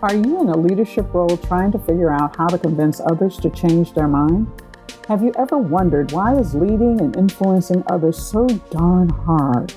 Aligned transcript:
Are 0.00 0.14
you 0.14 0.40
in 0.40 0.48
a 0.48 0.56
leadership 0.56 1.12
role 1.12 1.36
trying 1.36 1.72
to 1.72 1.78
figure 1.80 2.12
out 2.12 2.36
how 2.36 2.46
to 2.46 2.56
convince 2.56 3.00
others 3.00 3.36
to 3.38 3.50
change 3.50 3.94
their 3.94 4.06
mind? 4.06 4.46
Have 5.08 5.24
you 5.24 5.32
ever 5.36 5.58
wondered 5.58 6.12
why 6.12 6.38
is 6.38 6.54
leading 6.54 7.00
and 7.00 7.16
influencing 7.16 7.82
others 7.88 8.16
so 8.16 8.46
darn 8.70 9.08
hard? 9.08 9.74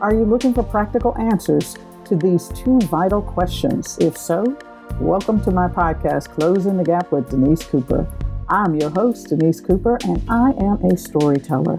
Are 0.00 0.14
you 0.14 0.24
looking 0.24 0.54
for 0.54 0.62
practical 0.62 1.18
answers 1.18 1.76
to 2.04 2.14
these 2.14 2.46
two 2.50 2.78
vital 2.82 3.22
questions? 3.22 3.98
If 3.98 4.16
so, 4.16 4.56
welcome 5.00 5.42
to 5.42 5.50
my 5.50 5.66
podcast, 5.66 6.28
Closing 6.28 6.76
the 6.76 6.84
Gap 6.84 7.10
with 7.10 7.28
Denise 7.28 7.64
Cooper. 7.64 8.06
I'm 8.48 8.76
your 8.76 8.90
host, 8.90 9.30
Denise 9.30 9.60
Cooper, 9.60 9.98
and 10.04 10.22
I 10.30 10.50
am 10.60 10.84
a 10.84 10.96
storyteller. 10.96 11.78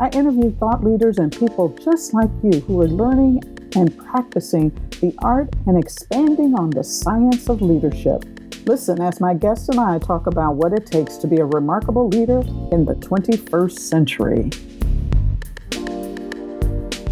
I 0.00 0.08
interview 0.08 0.50
thought 0.56 0.82
leaders 0.82 1.18
and 1.18 1.30
people 1.30 1.68
just 1.84 2.14
like 2.14 2.30
you 2.42 2.58
who 2.62 2.80
are 2.80 2.88
learning 2.88 3.44
and 3.76 3.96
practicing 3.96 4.70
the 5.00 5.14
art 5.18 5.48
and 5.66 5.78
expanding 5.78 6.54
on 6.54 6.70
the 6.70 6.84
science 6.84 7.48
of 7.48 7.62
leadership. 7.62 8.24
Listen 8.66 9.00
as 9.00 9.20
my 9.20 9.34
guests 9.34 9.68
and 9.68 9.80
I 9.80 9.98
talk 9.98 10.26
about 10.26 10.54
what 10.54 10.72
it 10.72 10.86
takes 10.86 11.16
to 11.16 11.26
be 11.26 11.38
a 11.38 11.44
remarkable 11.44 12.08
leader 12.08 12.40
in 12.70 12.84
the 12.84 12.94
21st 12.94 13.78
century. 13.78 14.50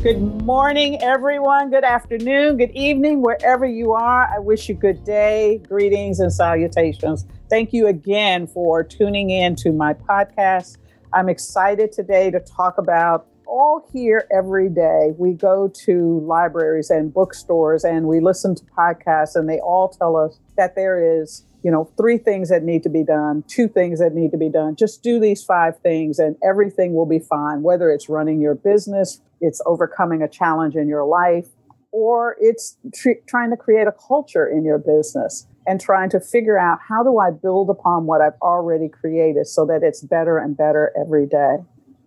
Good 0.02 0.22
morning, 0.44 1.02
everyone. 1.02 1.68
Good 1.68 1.84
afternoon, 1.84 2.56
good 2.56 2.70
evening, 2.70 3.20
wherever 3.20 3.66
you 3.66 3.92
are. 3.92 4.32
I 4.34 4.38
wish 4.38 4.68
you 4.68 4.74
good 4.74 5.04
day, 5.04 5.60
greetings, 5.68 6.20
and 6.20 6.32
salutations. 6.32 7.26
Thank 7.50 7.72
you 7.72 7.88
again 7.88 8.46
for 8.46 8.82
tuning 8.82 9.28
in 9.28 9.56
to 9.56 9.72
my 9.72 9.92
podcast. 9.92 10.78
I'm 11.12 11.28
excited 11.28 11.92
today 11.92 12.30
to 12.30 12.40
talk 12.40 12.78
about 12.78 13.26
all 13.60 13.86
here 13.92 14.26
every 14.32 14.70
day. 14.70 15.12
We 15.18 15.34
go 15.34 15.70
to 15.84 16.20
libraries 16.26 16.88
and 16.88 17.12
bookstores 17.12 17.84
and 17.84 18.06
we 18.06 18.20
listen 18.20 18.54
to 18.54 18.64
podcasts, 18.64 19.36
and 19.36 19.48
they 19.48 19.60
all 19.60 19.88
tell 19.90 20.16
us 20.16 20.38
that 20.56 20.76
there 20.76 21.20
is, 21.20 21.44
you 21.62 21.70
know, 21.70 21.92
three 21.98 22.16
things 22.16 22.48
that 22.48 22.62
need 22.62 22.82
to 22.84 22.88
be 22.88 23.04
done, 23.04 23.44
two 23.48 23.68
things 23.68 24.00
that 24.00 24.14
need 24.14 24.30
to 24.30 24.38
be 24.38 24.48
done. 24.48 24.76
Just 24.76 25.02
do 25.02 25.20
these 25.20 25.44
five 25.44 25.78
things, 25.80 26.18
and 26.18 26.36
everything 26.42 26.94
will 26.94 27.06
be 27.06 27.18
fine. 27.18 27.60
Whether 27.62 27.90
it's 27.90 28.08
running 28.08 28.40
your 28.40 28.54
business, 28.54 29.20
it's 29.42 29.60
overcoming 29.66 30.22
a 30.22 30.28
challenge 30.28 30.74
in 30.74 30.88
your 30.88 31.04
life, 31.04 31.48
or 31.92 32.36
it's 32.40 32.78
tr- 32.94 33.20
trying 33.26 33.50
to 33.50 33.58
create 33.58 33.86
a 33.86 33.92
culture 33.92 34.46
in 34.46 34.64
your 34.64 34.78
business 34.78 35.46
and 35.66 35.78
trying 35.78 36.08
to 36.08 36.18
figure 36.18 36.58
out 36.58 36.78
how 36.88 37.02
do 37.02 37.18
I 37.18 37.30
build 37.30 37.68
upon 37.68 38.06
what 38.06 38.22
I've 38.22 38.40
already 38.40 38.88
created 38.88 39.46
so 39.46 39.66
that 39.66 39.82
it's 39.82 40.00
better 40.00 40.38
and 40.38 40.56
better 40.56 40.92
every 40.98 41.26
day 41.26 41.58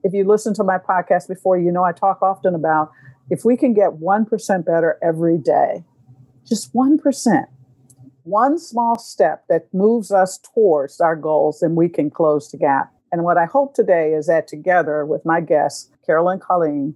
if 0.04 0.14
you 0.14 0.26
listen 0.26 0.54
to 0.56 0.64
my 0.64 0.78
podcast 0.78 1.28
before, 1.28 1.58
you 1.58 1.72
know 1.72 1.84
I 1.84 1.94
talk 1.94 2.22
often 2.22 2.56
about 2.56 2.92
if 3.30 3.46
we 3.46 3.56
can 3.56 3.74
get 3.74 3.92
1% 3.94 4.66
better 4.66 4.98
every 5.02 5.38
day, 5.38 5.84
just 6.46 6.74
1%, 6.74 7.46
one 8.24 8.60
small 8.60 9.00
step 9.00 9.46
that 9.50 9.74
moves 9.74 10.12
us 10.12 10.38
towards 10.54 11.00
our 11.00 11.16
goals, 11.16 11.62
and 11.62 11.76
we 11.76 11.90
can 11.90 12.10
close 12.10 12.52
the 12.52 12.58
gap. 12.58 12.94
And 13.12 13.24
what 13.24 13.38
I 13.38 13.46
hope 13.46 13.76
today 13.76 14.14
is 14.14 14.28
that 14.28 14.48
together 14.48 15.06
with 15.06 15.26
my 15.26 15.40
guest, 15.40 15.92
Carolyn 16.06 16.40
Colleen, 16.40 16.96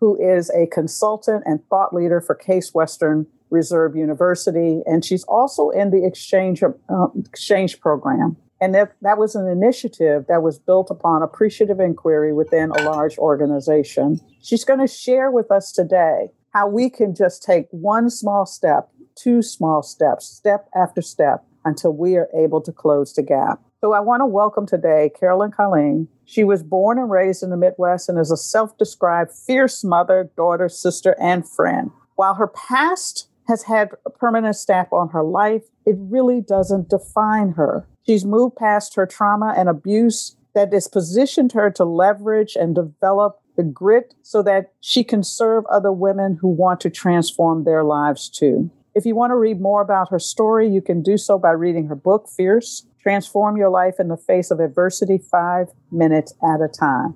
who 0.00 0.16
is 0.20 0.50
a 0.50 0.66
consultant 0.66 1.42
and 1.46 1.60
thought 1.68 1.94
leader 1.94 2.20
for 2.20 2.34
Case 2.34 2.72
Western 2.72 3.26
Reserve 3.50 3.96
University, 3.96 4.82
and 4.86 5.04
she's 5.04 5.24
also 5.24 5.70
in 5.70 5.90
the 5.90 6.04
exchange 6.04 6.62
uh, 6.62 7.06
exchange 7.26 7.80
program. 7.80 8.36
And 8.60 8.74
that, 8.74 8.92
that 9.02 9.18
was 9.18 9.34
an 9.34 9.48
initiative 9.48 10.26
that 10.28 10.42
was 10.42 10.58
built 10.58 10.90
upon 10.90 11.22
appreciative 11.22 11.78
inquiry 11.78 12.32
within 12.32 12.70
a 12.70 12.82
large 12.82 13.16
organization. 13.18 14.20
She's 14.42 14.64
going 14.64 14.80
to 14.80 14.86
share 14.86 15.30
with 15.30 15.50
us 15.50 15.72
today 15.72 16.30
how 16.52 16.68
we 16.68 16.90
can 16.90 17.14
just 17.14 17.42
take 17.42 17.66
one 17.70 18.10
small 18.10 18.46
step, 18.46 18.88
two 19.14 19.42
small 19.42 19.82
steps, 19.82 20.26
step 20.26 20.68
after 20.74 21.02
step, 21.02 21.44
until 21.64 21.92
we 21.92 22.16
are 22.16 22.28
able 22.36 22.60
to 22.62 22.72
close 22.72 23.12
the 23.14 23.22
gap. 23.22 23.60
So 23.80 23.92
I 23.92 24.00
want 24.00 24.22
to 24.22 24.26
welcome 24.26 24.66
today 24.66 25.10
Carolyn 25.18 25.52
Colleen. 25.52 26.08
She 26.24 26.42
was 26.42 26.64
born 26.64 26.98
and 26.98 27.10
raised 27.10 27.44
in 27.44 27.50
the 27.50 27.56
Midwest 27.56 28.08
and 28.08 28.18
is 28.18 28.32
a 28.32 28.36
self 28.36 28.76
described 28.76 29.30
fierce 29.30 29.84
mother, 29.84 30.30
daughter, 30.36 30.68
sister, 30.68 31.14
and 31.20 31.48
friend. 31.48 31.90
While 32.16 32.34
her 32.34 32.48
past 32.48 33.28
has 33.46 33.62
had 33.62 33.90
a 34.04 34.10
permanent 34.10 34.56
stamp 34.56 34.92
on 34.92 35.10
her 35.10 35.22
life, 35.22 35.62
it 35.86 35.96
really 35.98 36.40
doesn't 36.40 36.90
define 36.90 37.52
her. 37.52 37.86
She's 38.08 38.24
moved 38.24 38.56
past 38.56 38.94
her 38.94 39.04
trauma 39.04 39.52
and 39.54 39.68
abuse 39.68 40.34
that 40.54 40.72
has 40.72 40.88
positioned 40.88 41.52
her 41.52 41.70
to 41.72 41.84
leverage 41.84 42.56
and 42.56 42.74
develop 42.74 43.42
the 43.54 43.62
grit 43.62 44.14
so 44.22 44.42
that 44.44 44.72
she 44.80 45.04
can 45.04 45.22
serve 45.22 45.66
other 45.66 45.92
women 45.92 46.38
who 46.40 46.48
want 46.48 46.80
to 46.80 46.90
transform 46.90 47.64
their 47.64 47.84
lives 47.84 48.30
too. 48.30 48.70
If 48.94 49.04
you 49.04 49.14
want 49.14 49.32
to 49.32 49.36
read 49.36 49.60
more 49.60 49.82
about 49.82 50.08
her 50.08 50.18
story, 50.18 50.70
you 50.70 50.80
can 50.80 51.02
do 51.02 51.18
so 51.18 51.38
by 51.38 51.50
reading 51.50 51.88
her 51.88 51.94
book, 51.94 52.30
Fierce 52.34 52.86
Transform 52.98 53.58
Your 53.58 53.68
Life 53.68 53.96
in 53.98 54.08
the 54.08 54.16
Face 54.16 54.50
of 54.50 54.58
Adversity 54.58 55.18
Five 55.18 55.66
Minutes 55.92 56.32
at 56.42 56.62
a 56.62 56.68
Time. 56.68 57.12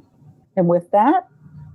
And 0.59 0.69
with 0.69 0.91
that, 0.91 1.27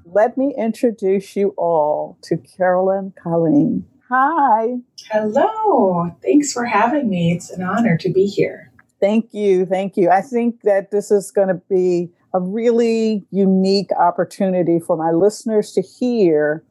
let 0.06 0.38
me 0.38 0.54
introduce 0.56 1.36
you 1.36 1.56
all 1.58 2.20
to 2.22 2.38
Carolyn 2.38 3.14
Colleen. 3.20 3.88
Hi. 4.10 4.76
Hello. 5.10 6.12
Thanks 6.22 6.54
for 6.54 6.66
having 6.66 7.10
me. 7.10 7.32
It's 7.32 7.50
an 7.50 7.64
honor 7.64 7.98
to 7.98 8.10
be 8.14 8.28
here. 8.28 8.67
Thank 9.00 9.34
you. 9.34 9.66
Thank 9.66 9.98
you. 9.98 10.10
I 10.10 10.22
think 10.22 10.62
that 10.64 10.92
this 10.92 11.12
is 11.12 11.32
going 11.32 11.50
to 11.50 11.62
be 11.70 12.10
a 12.34 12.40
really 12.40 13.26
unique 13.32 13.92
opportunity 13.98 14.80
for 14.80 14.98
my 14.98 15.12
listeners 15.12 15.72
to 15.74 15.82
hear 15.82 16.64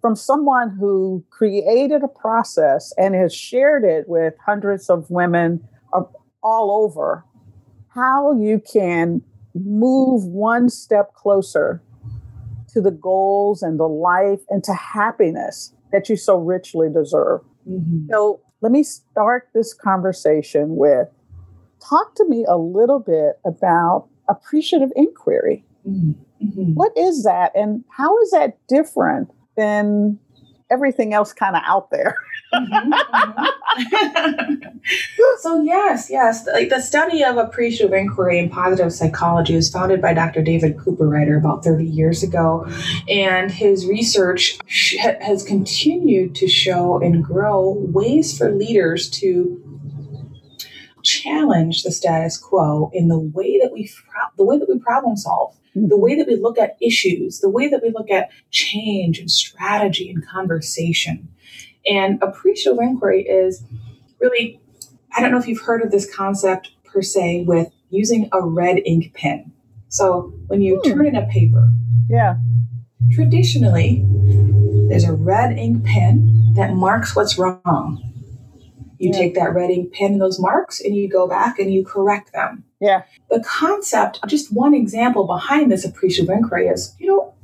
from 0.00 0.16
someone 0.16 0.70
who 0.70 1.24
created 1.30 2.02
a 2.02 2.08
process 2.08 2.92
and 2.96 3.14
has 3.14 3.34
shared 3.34 3.84
it 3.84 4.08
with 4.08 4.34
hundreds 4.44 4.88
of 4.88 5.10
women 5.10 5.66
all 6.42 6.84
over 6.84 7.24
how 7.94 8.32
you 8.38 8.62
can 8.72 9.20
move 9.54 10.24
one 10.24 10.68
step 10.68 11.14
closer 11.14 11.82
to 12.68 12.80
the 12.80 12.90
goals 12.90 13.62
and 13.62 13.80
the 13.80 13.88
life 13.88 14.40
and 14.48 14.62
to 14.64 14.72
happiness 14.72 15.74
that 15.92 16.08
you 16.08 16.16
so 16.16 16.38
richly 16.38 16.88
deserve. 16.88 17.40
Mm-hmm. 17.68 18.06
So, 18.10 18.40
let 18.62 18.72
me 18.72 18.82
start 18.82 19.48
this 19.54 19.72
conversation 19.72 20.76
with 20.76 21.08
talk 21.80 22.14
to 22.16 22.28
me 22.28 22.44
a 22.48 22.56
little 22.56 23.00
bit 23.00 23.38
about 23.44 24.08
appreciative 24.28 24.90
inquiry. 24.96 25.64
Mm-hmm. 25.86 26.74
What 26.74 26.96
is 26.96 27.24
that, 27.24 27.52
and 27.54 27.84
how 27.88 28.18
is 28.20 28.30
that 28.30 28.58
different 28.68 29.30
than 29.56 30.18
everything 30.70 31.12
else 31.12 31.32
kind 31.32 31.56
of 31.56 31.62
out 31.66 31.90
there? 31.90 32.16
mm-hmm, 32.54 32.92
mm-hmm. 33.82 34.78
so 35.40 35.62
yes, 35.62 36.08
yes, 36.10 36.46
like 36.46 36.68
the 36.68 36.80
study 36.80 37.22
of 37.22 37.36
appreciative 37.36 37.92
inquiry 37.92 38.38
and 38.38 38.50
positive 38.50 38.92
psychology 38.92 39.54
was 39.54 39.70
founded 39.70 40.00
by 40.00 40.14
Dr. 40.14 40.42
David 40.42 40.76
Cooperrider 40.76 41.38
about 41.38 41.64
30 41.64 41.84
years 41.84 42.22
ago, 42.22 42.66
and 43.08 43.50
his 43.50 43.86
research 43.86 44.58
has 44.98 45.42
continued 45.42 46.34
to 46.36 46.48
show 46.48 47.00
and 47.00 47.24
grow 47.24 47.70
ways 47.88 48.36
for 48.36 48.50
leaders 48.50 49.08
to 49.10 49.69
challenge 51.22 51.82
the 51.82 51.92
status 51.92 52.36
quo 52.36 52.90
in 52.92 53.08
the 53.08 53.18
way 53.18 53.58
that 53.62 53.72
we 53.72 53.90
the 54.36 54.44
way 54.44 54.58
that 54.58 54.68
we 54.68 54.78
problem 54.78 55.16
solve 55.16 55.56
the 55.74 55.80
mm-hmm. 55.80 56.00
way 56.00 56.16
that 56.16 56.26
we 56.26 56.36
look 56.36 56.58
at 56.58 56.76
issues 56.80 57.40
the 57.40 57.50
way 57.50 57.68
that 57.68 57.82
we 57.82 57.90
look 57.90 58.10
at 58.10 58.30
change 58.50 59.18
and 59.18 59.30
strategy 59.30 60.10
and 60.10 60.26
conversation 60.26 61.28
and 61.86 62.22
appreciative 62.22 62.78
inquiry 62.80 63.22
is 63.22 63.64
really 64.20 64.60
i 65.16 65.20
don't 65.20 65.30
know 65.30 65.38
if 65.38 65.46
you've 65.46 65.62
heard 65.62 65.82
of 65.82 65.90
this 65.90 66.12
concept 66.14 66.70
per 66.84 67.02
se 67.02 67.44
with 67.46 67.68
using 67.90 68.28
a 68.32 68.40
red 68.40 68.78
ink 68.84 69.12
pen 69.14 69.52
so 69.88 70.32
when 70.46 70.60
you 70.60 70.80
hmm. 70.82 70.90
turn 70.90 71.06
in 71.06 71.16
a 71.16 71.26
paper 71.26 71.70
yeah 72.08 72.36
traditionally 73.12 74.04
there's 74.88 75.04
a 75.04 75.12
red 75.12 75.56
ink 75.56 75.84
pen 75.84 76.52
that 76.54 76.74
marks 76.74 77.14
what's 77.14 77.38
wrong 77.38 78.10
you 79.00 79.10
yeah. 79.12 79.18
take 79.18 79.34
that 79.34 79.54
red 79.54 79.70
ink 79.70 79.94
pen 79.94 80.12
and 80.12 80.20
those 80.20 80.38
marks 80.38 80.78
and 80.78 80.94
you 80.94 81.08
go 81.08 81.26
back 81.26 81.58
and 81.58 81.72
you 81.72 81.82
correct 81.82 82.32
them. 82.34 82.64
Yeah. 82.80 83.04
The 83.30 83.42
concept, 83.42 84.20
just 84.26 84.52
one 84.52 84.74
example 84.74 85.26
behind 85.26 85.72
this 85.72 85.86
appreciative 85.86 86.28
inquiry 86.28 86.68
is, 86.68 86.94
you 86.98 87.06
know, 87.06 87.34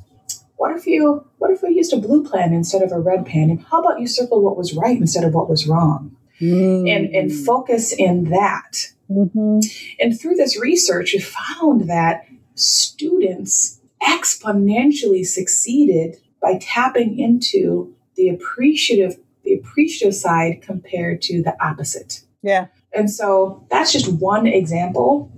what 0.56 0.76
if 0.76 0.86
you 0.86 1.26
what 1.38 1.50
if 1.50 1.62
we 1.62 1.70
used 1.70 1.94
a 1.94 1.96
blue 1.96 2.28
pen 2.28 2.52
instead 2.52 2.82
of 2.82 2.92
a 2.92 3.00
red 3.00 3.24
pen? 3.24 3.48
And 3.48 3.62
how 3.62 3.80
about 3.80 4.00
you 4.00 4.06
circle 4.06 4.42
what 4.42 4.56
was 4.56 4.74
right 4.74 4.98
instead 4.98 5.24
of 5.24 5.32
what 5.32 5.48
was 5.48 5.66
wrong? 5.66 6.14
Mm. 6.42 6.94
And 6.94 7.14
and 7.14 7.32
focus 7.32 7.92
in 7.92 8.24
that. 8.30 8.92
Mm-hmm. 9.10 9.60
And 9.98 10.20
through 10.20 10.34
this 10.34 10.60
research, 10.60 11.14
we 11.14 11.20
found 11.20 11.88
that 11.88 12.26
students 12.54 13.80
exponentially 14.02 15.24
succeeded 15.24 16.16
by 16.42 16.58
tapping 16.60 17.18
into 17.18 17.94
the 18.16 18.28
appreciative 18.28 19.18
the 19.46 19.54
appreciative 19.54 20.14
side 20.14 20.60
compared 20.62 21.22
to 21.22 21.42
the 21.42 21.56
opposite. 21.64 22.22
Yeah. 22.42 22.66
And 22.92 23.10
so 23.10 23.66
that's 23.70 23.92
just 23.92 24.12
one 24.12 24.46
example 24.46 25.32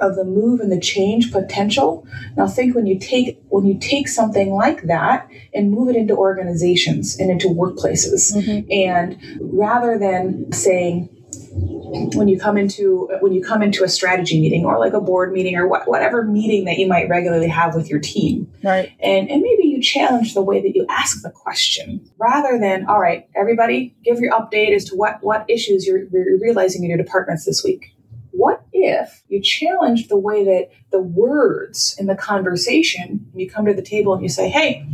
of 0.00 0.16
the 0.16 0.24
move 0.24 0.60
and 0.60 0.72
the 0.72 0.80
change 0.80 1.30
potential. 1.30 2.06
Now 2.36 2.46
think 2.46 2.74
when 2.74 2.86
you 2.86 2.98
take 2.98 3.38
when 3.48 3.66
you 3.66 3.78
take 3.78 4.08
something 4.08 4.52
like 4.52 4.82
that 4.84 5.28
and 5.54 5.70
move 5.70 5.88
it 5.90 5.96
into 5.96 6.16
organizations 6.16 7.18
and 7.18 7.30
into 7.30 7.48
workplaces. 7.48 8.34
Mm-hmm. 8.34 8.70
And 8.70 9.18
rather 9.40 9.98
than 9.98 10.50
saying 10.52 11.08
when 11.52 12.28
you 12.28 12.38
come 12.38 12.56
into 12.56 13.08
when 13.20 13.32
you 13.32 13.42
come 13.42 13.62
into 13.62 13.84
a 13.84 13.88
strategy 13.88 14.40
meeting 14.40 14.64
or 14.64 14.78
like 14.78 14.92
a 14.92 15.00
board 15.00 15.32
meeting 15.32 15.56
or 15.56 15.66
what, 15.66 15.88
whatever 15.88 16.22
meeting 16.24 16.64
that 16.64 16.78
you 16.78 16.86
might 16.86 17.08
regularly 17.08 17.48
have 17.48 17.74
with 17.74 17.90
your 17.90 17.98
team 17.98 18.50
right 18.62 18.92
and 19.00 19.28
and 19.28 19.42
maybe 19.42 19.64
challenge 19.80 20.34
the 20.34 20.42
way 20.42 20.60
that 20.60 20.74
you 20.74 20.86
ask 20.88 21.22
the 21.22 21.30
question 21.30 22.08
rather 22.18 22.58
than 22.58 22.86
all 22.86 23.00
right 23.00 23.28
everybody 23.34 23.94
give 24.04 24.18
your 24.18 24.32
update 24.32 24.74
as 24.74 24.84
to 24.84 24.94
what 24.94 25.18
what 25.22 25.44
issues 25.48 25.86
you're, 25.86 26.04
you're 26.12 26.38
realizing 26.40 26.82
in 26.84 26.90
your 26.90 26.98
departments 26.98 27.44
this 27.44 27.64
week 27.64 27.94
what 28.32 28.62
if 28.72 29.22
you 29.28 29.40
challenge 29.40 30.08
the 30.08 30.18
way 30.18 30.44
that 30.44 30.68
the 30.90 31.00
words 31.00 31.96
in 31.98 32.06
the 32.06 32.16
conversation 32.16 33.26
you 33.34 33.48
come 33.48 33.64
to 33.64 33.74
the 33.74 33.82
table 33.82 34.14
and 34.14 34.22
you 34.22 34.28
say 34.28 34.48
hey 34.48 34.86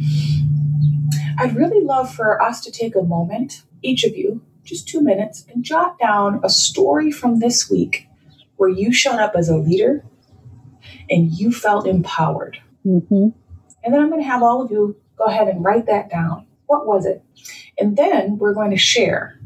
i'd 1.39 1.55
really 1.57 1.85
love 1.85 2.13
for 2.13 2.41
us 2.41 2.61
to 2.61 2.71
take 2.71 2.95
a 2.95 3.03
moment 3.03 3.63
each 3.83 4.05
of 4.05 4.17
you 4.17 4.43
just 4.67 4.89
two 4.89 5.01
minutes, 5.01 5.47
and 5.53 5.65
jot 5.65 5.99
down 5.99 6.41
a 6.43 6.51
story 6.51 7.11
from 7.11 7.39
this 7.39 7.71
week 7.71 8.09
where 8.57 8.69
you 8.69 8.93
showed 8.93 9.21
up 9.21 9.35
as 9.35 9.49
a 9.49 9.57
leader 9.57 10.05
and 11.09 11.33
you 11.33 11.53
felt 11.53 11.87
empowered. 11.87 12.59
Mm-hmm. 12.85 13.29
And 13.87 13.95
then 13.95 14.03
I'm 14.03 14.11
going 14.11 14.21
to 14.21 14.29
have 14.29 14.43
all 14.43 14.61
of 14.61 14.73
you 14.73 14.97
go 15.17 15.27
ahead 15.27 15.47
and 15.47 15.65
write 15.65 15.87
that 15.87 16.11
down. 16.11 16.45
What 16.67 16.87
was 16.87 17.07
it? 17.07 17.23
And 17.79 17.97
then 17.97 18.37
we're 18.37 18.53
going 18.53 18.73
to 18.73 18.77
share. 18.77 19.39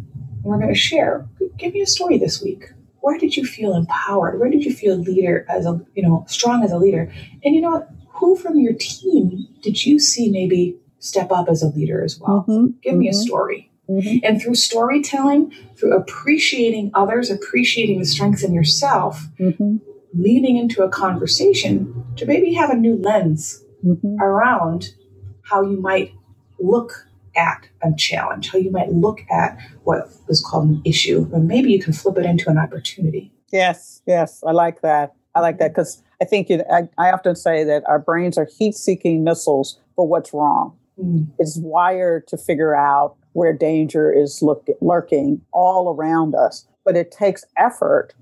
We're 0.42 0.56
going 0.56 0.72
to 0.72 0.74
share. 0.74 1.28
Give 1.58 1.74
me 1.74 1.82
a 1.82 1.86
story 1.86 2.16
this 2.16 2.42
week. 2.42 2.64
Where 3.00 3.18
did 3.18 3.36
you 3.36 3.44
feel 3.44 3.74
empowered? 3.74 4.40
Where 4.40 4.48
did 4.48 4.64
you 4.64 4.74
feel 4.74 4.96
leader 4.96 5.44
as 5.50 5.66
a, 5.66 5.78
you 5.94 6.02
know, 6.02 6.24
strong 6.26 6.64
as 6.64 6.72
a 6.72 6.78
leader? 6.78 7.12
And 7.44 7.54
you 7.54 7.60
know 7.60 7.70
what? 7.70 7.90
Who 8.14 8.34
from 8.34 8.58
your 8.58 8.72
team 8.72 9.46
did 9.62 9.84
you 9.84 9.98
see 9.98 10.30
maybe 10.30 10.76
step 11.00 11.30
up 11.30 11.48
as 11.50 11.62
a 11.62 11.68
leader 11.68 12.02
as 12.02 12.18
well? 12.18 12.46
Mm-hmm. 12.48 12.78
Give 12.82 12.94
me 12.94 13.08
a 13.08 13.12
mm-hmm. 13.12 13.20
story. 13.20 13.70
Mm-hmm. 13.90 14.24
And 14.24 14.40
through 14.40 14.54
storytelling, 14.54 15.52
through 15.76 15.94
appreciating 15.94 16.92
others, 16.94 17.30
appreciating 17.30 17.98
the 17.98 18.06
strengths 18.06 18.42
in 18.42 18.54
yourself, 18.54 19.26
mm-hmm. 19.38 19.76
leading 20.14 20.56
into 20.56 20.82
a 20.82 20.88
conversation 20.88 22.04
to 22.16 22.24
maybe 22.24 22.54
have 22.54 22.70
a 22.70 22.76
new 22.76 22.96
lens 22.96 23.64
mm-hmm. 23.84 24.20
around 24.20 24.94
how 25.42 25.62
you 25.62 25.80
might 25.80 26.12
look 26.58 27.06
at 27.36 27.68
a 27.82 27.92
challenge, 27.96 28.50
how 28.50 28.58
you 28.58 28.70
might 28.70 28.90
look 28.90 29.20
at 29.30 29.58
what 29.84 30.10
is 30.28 30.44
called 30.44 30.68
an 30.68 30.82
issue, 30.84 31.28
or 31.32 31.40
maybe 31.40 31.72
you 31.72 31.80
can 31.80 31.92
flip 31.92 32.18
it 32.18 32.26
into 32.26 32.50
an 32.50 32.58
opportunity. 32.58 33.32
Yes, 33.52 34.02
yes, 34.06 34.42
I 34.46 34.52
like 34.52 34.82
that. 34.82 35.14
I 35.34 35.40
like 35.40 35.58
that 35.58 35.72
because 35.72 36.02
I 36.20 36.24
think 36.24 36.50
it, 36.50 36.64
I, 36.70 36.88
I 36.98 37.12
often 37.12 37.36
say 37.36 37.64
that 37.64 37.84
our 37.86 37.98
brains 37.98 38.36
are 38.36 38.48
heat 38.58 38.74
seeking 38.74 39.24
missiles 39.24 39.78
for 39.94 40.06
what's 40.06 40.32
wrong. 40.32 40.76
Mm. 41.00 41.28
It's 41.38 41.56
wired 41.56 42.26
to 42.28 42.36
figure 42.36 42.74
out 42.74 43.16
where 43.32 43.52
danger 43.52 44.12
is 44.12 44.42
look, 44.42 44.66
lurking 44.80 45.40
all 45.52 45.94
around 45.94 46.34
us. 46.34 46.66
But 46.84 46.96
it 46.96 47.12
takes 47.12 47.44
effort 47.56 48.14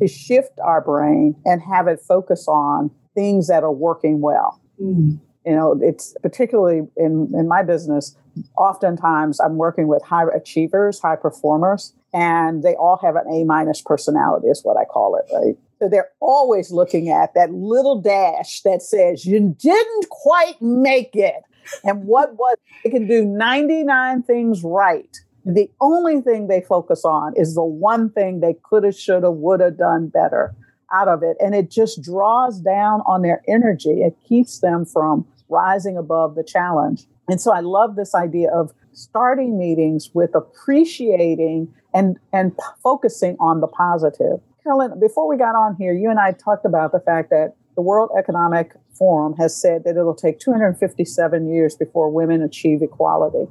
to 0.00 0.08
shift 0.08 0.58
our 0.62 0.80
brain 0.80 1.36
and 1.44 1.62
have 1.62 1.88
it 1.88 2.00
focus 2.00 2.46
on 2.48 2.90
things 3.14 3.48
that 3.48 3.62
are 3.62 3.72
working 3.72 4.20
well. 4.20 4.60
You 4.80 5.56
know, 5.56 5.78
it's 5.80 6.14
particularly 6.22 6.88
in, 6.96 7.32
in 7.34 7.48
my 7.48 7.62
business, 7.62 8.16
oftentimes 8.58 9.40
I'm 9.40 9.56
working 9.56 9.88
with 9.88 10.02
high 10.02 10.24
achievers, 10.34 11.00
high 11.00 11.16
performers, 11.16 11.94
and 12.12 12.62
they 12.62 12.74
all 12.74 12.98
have 13.02 13.16
an 13.16 13.26
A 13.32 13.44
minus 13.44 13.80
personality, 13.80 14.48
is 14.48 14.60
what 14.64 14.76
I 14.76 14.84
call 14.84 15.16
it, 15.16 15.32
right? 15.32 15.56
So 15.78 15.88
they're 15.88 16.10
always 16.20 16.70
looking 16.70 17.08
at 17.08 17.32
that 17.34 17.52
little 17.52 18.00
dash 18.00 18.60
that 18.62 18.82
says, 18.82 19.24
You 19.24 19.56
didn't 19.58 20.08
quite 20.10 20.60
make 20.60 21.14
it 21.14 21.42
and 21.84 22.04
what 22.04 22.34
was 22.34 22.56
they 22.84 22.90
can 22.90 23.06
do 23.06 23.24
99 23.24 24.22
things 24.22 24.62
right. 24.64 25.16
The 25.44 25.70
only 25.80 26.20
thing 26.20 26.48
they 26.48 26.60
focus 26.60 27.04
on 27.04 27.34
is 27.36 27.54
the 27.54 27.64
one 27.64 28.10
thing 28.10 28.40
they 28.40 28.56
could 28.62 28.84
have, 28.84 28.94
should 28.94 29.22
have, 29.22 29.34
would 29.34 29.60
have 29.60 29.78
done 29.78 30.08
better 30.08 30.54
out 30.92 31.08
of 31.08 31.22
it. 31.22 31.36
And 31.40 31.54
it 31.54 31.70
just 31.70 32.02
draws 32.02 32.60
down 32.60 33.02
on 33.06 33.22
their 33.22 33.42
energy. 33.48 34.02
It 34.02 34.16
keeps 34.26 34.60
them 34.60 34.84
from 34.84 35.26
rising 35.48 35.96
above 35.96 36.34
the 36.34 36.44
challenge. 36.44 37.06
And 37.28 37.40
so 37.40 37.52
I 37.52 37.60
love 37.60 37.96
this 37.96 38.14
idea 38.14 38.50
of 38.50 38.72
starting 38.92 39.58
meetings 39.58 40.10
with 40.14 40.34
appreciating 40.34 41.72
and, 41.94 42.18
and 42.32 42.56
p- 42.56 42.62
focusing 42.82 43.36
on 43.40 43.60
the 43.60 43.66
positive. 43.66 44.40
Carolyn, 44.62 44.98
before 45.00 45.28
we 45.28 45.36
got 45.36 45.54
on 45.54 45.76
here, 45.76 45.92
you 45.92 46.10
and 46.10 46.18
I 46.18 46.32
talked 46.32 46.64
about 46.64 46.92
the 46.92 47.00
fact 47.00 47.30
that 47.30 47.54
the 47.76 47.82
World 47.82 48.10
Economic 48.18 48.72
Forum 48.92 49.34
has 49.38 49.58
said 49.58 49.84
that 49.84 49.96
it'll 49.96 50.14
take 50.14 50.38
257 50.38 51.48
years 51.48 51.76
before 51.76 52.10
women 52.10 52.42
achieve 52.42 52.82
equality, 52.82 53.50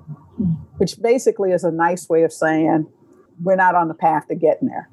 which 0.77 1.01
basically 1.01 1.51
is 1.51 1.63
a 1.63 1.71
nice 1.71 2.07
way 2.09 2.23
of 2.23 2.31
saying 2.31 2.87
we're 3.41 3.55
not 3.55 3.75
on 3.75 3.87
the 3.87 3.93
path 3.93 4.27
to 4.27 4.35
getting 4.35 4.67
there. 4.67 4.89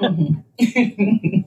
Mm-hmm. 0.00 1.40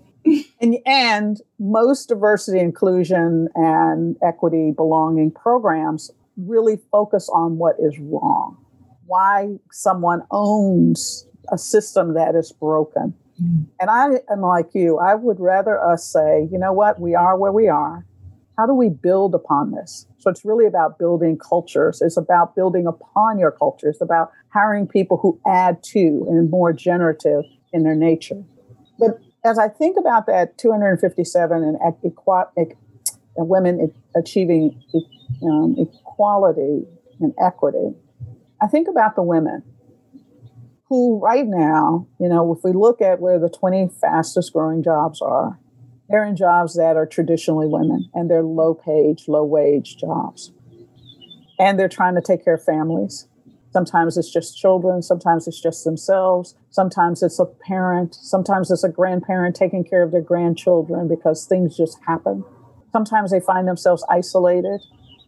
and, 0.62 0.78
and 0.86 1.38
most 1.60 2.10
diversity, 2.10 2.60
inclusion, 2.60 3.48
and 3.56 4.16
equity 4.24 4.72
belonging 4.76 5.32
programs 5.32 6.12
really 6.38 6.80
focus 6.92 7.30
on 7.30 7.58
what 7.58 7.76
is 7.80 7.98
wrong, 8.00 8.58
why 9.06 9.56
someone 9.72 10.22
owns 10.32 11.28
a 11.52 11.58
system 11.58 12.14
that 12.14 12.36
is 12.36 12.52
broken 12.52 13.14
and 13.80 13.90
I 13.90 14.20
am 14.32 14.42
like 14.42 14.70
you. 14.74 15.00
I 15.00 15.16
would 15.16 15.40
rather 15.40 15.82
us 15.84 16.06
say, 16.06 16.48
you 16.52 16.60
know 16.60 16.74
what, 16.74 17.00
we 17.00 17.16
are 17.16 17.38
where 17.38 17.52
we 17.52 17.68
are. 17.68 18.06
How 18.58 18.68
do 18.68 18.74
we 18.74 18.90
build 18.90 19.34
upon 19.34 19.72
this? 19.72 20.06
So 20.20 20.30
it's 20.30 20.46
really 20.46 20.68
about 20.68 21.00
building 21.00 21.38
cultures. 21.38 22.02
It's 22.02 22.18
about 22.18 22.56
building 22.56 22.86
upon 22.86 23.40
your 23.40 23.52
culture. 23.52 23.90
It's 23.90 24.02
about 24.02 24.32
hiring 24.50 24.88
people 24.88 25.18
who 25.18 25.40
add 25.48 25.82
to 25.94 26.28
and 26.30 26.52
more 26.52 26.72
generative 26.74 27.44
in 27.74 27.84
their 27.84 27.96
nature. 27.96 28.44
But 29.00 29.20
as 29.44 29.58
I 29.58 29.68
think 29.68 29.98
about 29.98 30.28
that 30.28 30.58
257 30.58 31.64
and, 31.64 31.78
equi- 31.86 32.76
women 33.38 33.94
achieving 34.16 34.82
um, 35.44 35.76
equality 35.78 36.86
and 37.20 37.34
equity, 37.42 37.96
I 38.62 38.68
think 38.68 38.88
about 38.88 39.16
the 39.16 39.24
women 39.24 39.64
who 40.92 41.20
right 41.20 41.48
now, 41.48 42.06
you 42.20 42.28
know, 42.28 42.54
if 42.54 42.64
we 42.64 42.74
look 42.74 43.02
at 43.02 43.22
where 43.22 43.40
the 43.40 43.50
20 43.50 43.90
fastest 44.02 44.52
growing 44.52 44.84
jobs 44.84 45.22
are, 45.22 45.58
they're 46.10 46.26
in 46.26 46.36
jobs 46.36 46.76
that 46.76 46.98
are 46.98 47.06
traditionally 47.06 47.68
women 47.68 48.10
and 48.14 48.30
they're 48.30 48.44
low 48.44 48.74
paid, 48.74 49.22
low 49.28 49.46
wage 49.46 49.96
jobs. 49.96 50.52
And 51.58 51.80
they're 51.80 51.88
trying 51.88 52.16
to 52.16 52.22
take 52.22 52.44
care 52.44 52.56
of 52.56 52.64
families. 52.66 53.28
Sometimes 53.72 54.18
it's 54.18 54.32
just 54.32 54.58
children, 54.58 55.02
sometimes 55.02 55.48
it's 55.48 55.62
just 55.62 55.86
themselves, 55.86 56.56
sometimes 56.70 57.24
it's 57.24 57.40
a 57.40 57.46
parent, 57.46 58.16
sometimes 58.22 58.70
it's 58.70 58.84
a 58.84 58.90
grandparent 58.90 59.56
taking 59.56 59.84
care 59.84 60.04
of 60.04 60.12
their 60.12 60.22
grandchildren 60.22 61.08
because 61.08 61.46
things 61.46 61.78
just 61.78 61.98
happen. 62.06 62.44
Sometimes 62.92 63.32
they 63.32 63.40
find 63.40 63.68
themselves 63.68 64.04
isolated 64.10 64.82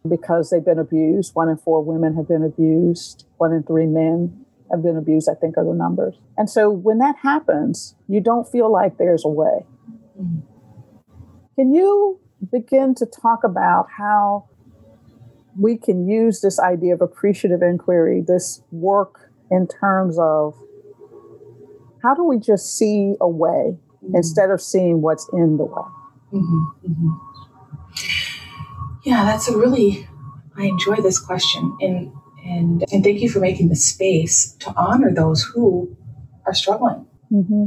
because 0.06 0.50
they've 0.50 0.64
been 0.64 0.78
abused. 0.78 1.34
One 1.34 1.48
in 1.48 1.56
four 1.56 1.82
women 1.82 2.14
have 2.16 2.28
been 2.28 2.44
abused, 2.44 3.26
one 3.38 3.52
in 3.52 3.62
three 3.62 3.86
men 3.86 4.44
have 4.70 4.82
been 4.82 4.96
abused, 4.96 5.28
I 5.30 5.34
think, 5.34 5.56
are 5.56 5.64
the 5.64 5.72
numbers. 5.72 6.16
And 6.36 6.50
so 6.50 6.70
when 6.70 6.98
that 6.98 7.16
happens, 7.22 7.94
you 8.08 8.20
don't 8.20 8.46
feel 8.46 8.70
like 8.70 8.98
there's 8.98 9.24
a 9.24 9.28
way. 9.28 9.64
Mm-hmm. 10.20 10.40
Can 11.54 11.74
you 11.74 12.20
begin 12.52 12.94
to 12.96 13.06
talk 13.06 13.44
about 13.44 13.86
how 13.96 14.48
we 15.58 15.76
can 15.76 16.08
use 16.08 16.40
this 16.40 16.58
idea 16.58 16.94
of 16.94 17.00
appreciative 17.00 17.62
inquiry, 17.62 18.22
this 18.26 18.62
work 18.70 19.30
in 19.50 19.66
terms 19.66 20.18
of 20.18 20.54
how 22.02 22.14
do 22.14 22.24
we 22.24 22.38
just 22.38 22.76
see 22.76 23.14
a 23.20 23.28
way 23.28 23.76
mm-hmm. 23.76 24.16
instead 24.16 24.50
of 24.50 24.60
seeing 24.60 25.00
what's 25.02 25.28
in 25.32 25.56
the 25.56 25.64
way? 25.64 25.82
Mm-hmm. 26.32 26.64
mm-hmm. 26.86 27.12
Yeah, 29.04 29.24
that's 29.24 29.48
a 29.48 29.56
really, 29.56 30.08
I 30.56 30.64
enjoy 30.64 30.96
this 30.96 31.18
question. 31.18 31.76
And 31.80 32.10
and, 32.44 32.84
and 32.92 33.02
thank 33.02 33.20
you 33.20 33.30
for 33.30 33.40
making 33.40 33.70
the 33.70 33.76
space 33.76 34.52
to 34.60 34.72
honor 34.76 35.12
those 35.12 35.42
who 35.42 35.96
are 36.46 36.54
struggling. 36.54 37.06
Mm-hmm. 37.32 37.66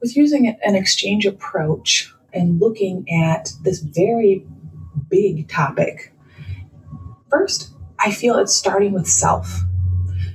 With 0.00 0.16
using 0.16 0.56
an 0.64 0.74
exchange 0.74 1.26
approach 1.26 2.12
and 2.32 2.58
looking 2.58 3.06
at 3.10 3.52
this 3.62 3.80
very 3.80 4.46
big 5.10 5.48
topic, 5.48 6.14
first, 7.30 7.72
I 7.98 8.12
feel 8.12 8.36
it's 8.36 8.54
starting 8.54 8.92
with 8.92 9.06
self. 9.06 9.60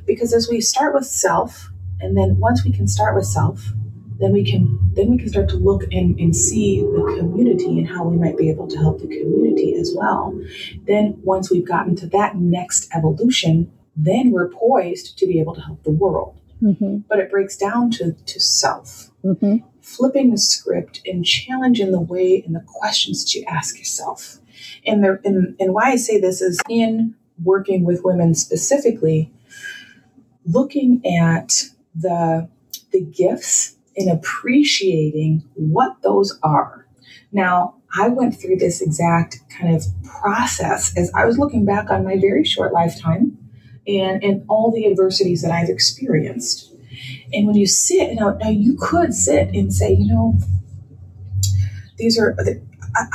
Because 0.05 0.33
as 0.33 0.49
we 0.49 0.61
start 0.61 0.93
with 0.93 1.05
self, 1.05 1.69
and 2.01 2.17
then 2.17 2.37
once 2.37 2.65
we 2.65 2.71
can 2.71 2.87
start 2.87 3.15
with 3.15 3.25
self, 3.25 3.71
then 4.19 4.31
we 4.31 4.49
can 4.49 4.79
then 4.93 5.09
we 5.09 5.17
can 5.17 5.29
start 5.29 5.49
to 5.49 5.55
look 5.55 5.83
and, 5.91 6.19
and 6.19 6.35
see 6.35 6.81
the 6.81 7.15
community 7.17 7.79
and 7.79 7.87
how 7.87 8.03
we 8.03 8.17
might 8.17 8.37
be 8.37 8.49
able 8.49 8.67
to 8.67 8.77
help 8.77 9.01
the 9.01 9.07
community 9.07 9.75
as 9.75 9.93
well. 9.95 10.39
Then 10.85 11.19
once 11.23 11.49
we've 11.49 11.67
gotten 11.67 11.95
to 11.97 12.07
that 12.07 12.37
next 12.37 12.89
evolution, 12.93 13.71
then 13.95 14.31
we're 14.31 14.49
poised 14.49 15.17
to 15.17 15.27
be 15.27 15.39
able 15.39 15.55
to 15.55 15.61
help 15.61 15.83
the 15.83 15.91
world. 15.91 16.39
Mm-hmm. 16.61 16.99
But 17.09 17.19
it 17.19 17.31
breaks 17.31 17.57
down 17.57 17.91
to, 17.91 18.13
to 18.13 18.39
self. 18.39 19.09
Mm-hmm. 19.23 19.65
flipping 19.79 20.31
the 20.31 20.37
script 20.37 20.99
and 21.05 21.25
challenging 21.25 21.93
the 21.93 22.01
way 22.01 22.43
and 22.45 22.53
the 22.53 22.63
questions 22.67 23.23
that 23.23 23.33
you 23.33 23.45
ask 23.47 23.77
yourself. 23.77 24.37
And, 24.85 25.03
the, 25.03 25.19
and, 25.23 25.55
and 25.59 25.73
why 25.73 25.91
I 25.91 25.95
say 25.95 26.19
this 26.19 26.41
is 26.41 26.59
in 26.69 27.15
working 27.43 27.83
with 27.83 28.03
women 28.03 28.35
specifically, 28.35 29.31
looking 30.45 31.01
at 31.05 31.63
the, 31.95 32.49
the 32.91 33.01
gifts 33.01 33.75
and 33.95 34.09
appreciating 34.09 35.43
what 35.55 36.01
those 36.01 36.39
are. 36.43 36.87
Now, 37.31 37.75
I 37.95 38.07
went 38.09 38.39
through 38.39 38.57
this 38.57 38.81
exact 38.81 39.39
kind 39.49 39.75
of 39.75 39.85
process 40.03 40.95
as 40.97 41.11
I 41.13 41.25
was 41.25 41.37
looking 41.37 41.65
back 41.65 41.89
on 41.89 42.03
my 42.03 42.17
very 42.19 42.43
short 42.43 42.73
lifetime 42.73 43.37
and, 43.87 44.23
and 44.23 44.45
all 44.47 44.71
the 44.71 44.87
adversities 44.87 45.41
that 45.41 45.51
I've 45.51 45.69
experienced. 45.69 46.71
And 47.31 47.47
when 47.47 47.55
you 47.55 47.67
sit, 47.67 48.13
now, 48.13 48.37
now 48.39 48.49
you 48.49 48.77
could 48.79 49.13
sit 49.13 49.49
and 49.49 49.73
say, 49.73 49.93
you 49.93 50.13
know, 50.13 50.37
these 51.97 52.19
are, 52.19 52.35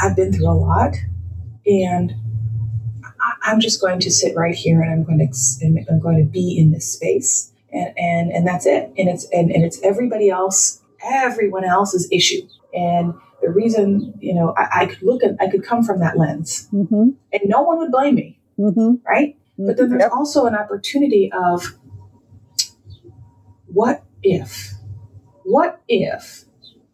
I've 0.03 0.17
been 0.17 0.33
through 0.33 0.49
a 0.49 0.53
lot 0.53 0.95
and 1.69 2.15
I'm 3.43 3.61
just 3.61 3.81
going 3.81 4.01
to 4.01 4.11
sit 4.11 4.35
right 4.35 4.55
here 4.55 4.81
and 4.81 4.91
I'm 4.91 5.05
going 5.05 5.19
to, 5.19 5.85
I'm 5.91 6.01
going 6.01 6.17
to 6.17 6.25
be 6.25 6.59
in 6.59 6.73
this 6.73 6.91
space 6.91 7.53
and, 7.73 7.93
and, 7.97 8.33
and 8.33 8.47
that's 8.47 8.67
it. 8.67 8.91
And 8.97 9.09
it's, 9.09 9.27
and, 9.33 9.51
and 9.51 9.65
it's 9.65 9.81
everybody 9.83 10.31
else, 10.31 10.81
everyone 11.05 11.65
else's 11.65 12.09
issue. 12.11 12.49
And 12.73 13.15
the 13.43 13.51
reason, 13.51 14.15
you 14.19 14.35
know, 14.35 14.55
I, 14.57 14.83
I 14.83 14.87
could 14.87 15.03
look 15.03 15.23
at, 15.23 15.37
I 15.41 15.49
could 15.49 15.63
come 15.63 15.85
from 15.85 16.01
that 16.01 16.17
lens 16.17 16.69
mm-hmm. 16.73 17.11
and 17.33 17.43
no 17.45 17.63
one 17.63 17.79
would 17.79 17.93
blame 17.93 18.15
me. 18.15 18.41
Mm-hmm. 18.59 19.07
Right. 19.07 19.37
But 19.59 19.77
then 19.77 19.91
there's 19.91 20.03
yep. 20.03 20.13
also 20.13 20.47
an 20.47 20.55
opportunity 20.55 21.31
of 21.33 21.75
what 23.67 24.05
if, 24.23 24.73
what 25.45 25.83
if 25.89 26.45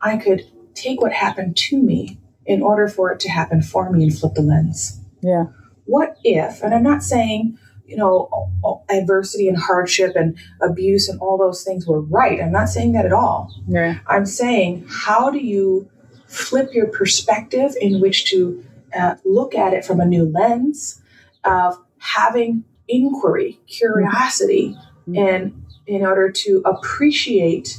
I 0.00 0.16
could 0.16 0.50
take 0.74 1.00
what 1.00 1.12
happened 1.12 1.56
to 1.56 1.80
me 1.80 2.18
in 2.46 2.62
order 2.62 2.88
for 2.88 3.12
it 3.12 3.20
to 3.20 3.28
happen 3.28 3.62
for 3.62 3.90
me 3.90 4.04
and 4.04 4.18
flip 4.18 4.34
the 4.34 4.42
lens? 4.42 5.00
Yeah. 5.22 5.46
What 5.86 6.16
if, 6.24 6.62
and 6.62 6.74
I'm 6.74 6.82
not 6.82 7.02
saying, 7.02 7.58
you 7.86 7.96
know, 7.96 8.50
adversity 8.88 9.48
and 9.48 9.58
hardship 9.58 10.16
and 10.16 10.38
abuse 10.62 11.08
and 11.08 11.20
all 11.20 11.36
those 11.36 11.62
things 11.62 11.86
were 11.86 12.00
right. 12.00 12.40
I'm 12.40 12.52
not 12.52 12.68
saying 12.68 12.92
that 12.92 13.04
at 13.04 13.12
all. 13.12 13.54
Yeah. 13.68 13.98
I'm 14.06 14.26
saying, 14.26 14.86
how 14.88 15.30
do 15.30 15.38
you 15.38 15.90
flip 16.26 16.72
your 16.72 16.86
perspective 16.86 17.72
in 17.80 18.00
which 18.00 18.30
to 18.30 18.64
uh, 18.96 19.16
look 19.24 19.54
at 19.54 19.72
it 19.72 19.84
from 19.84 20.00
a 20.00 20.06
new 20.06 20.24
lens 20.24 21.02
of 21.44 21.78
having 21.98 22.64
inquiry, 22.88 23.60
curiosity, 23.66 24.76
mm-hmm. 25.08 25.16
and 25.16 25.64
in 25.86 26.04
order 26.04 26.30
to 26.30 26.62
appreciate 26.64 27.78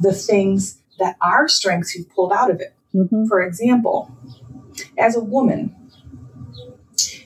the 0.00 0.12
things 0.12 0.80
that 0.98 1.16
are 1.20 1.48
strengths 1.48 1.94
you've 1.94 2.10
pulled 2.10 2.32
out 2.32 2.50
of 2.50 2.60
it. 2.60 2.74
Mm-hmm. 2.94 3.26
For 3.26 3.42
example, 3.42 4.10
as 4.96 5.16
a 5.16 5.20
woman, 5.20 5.74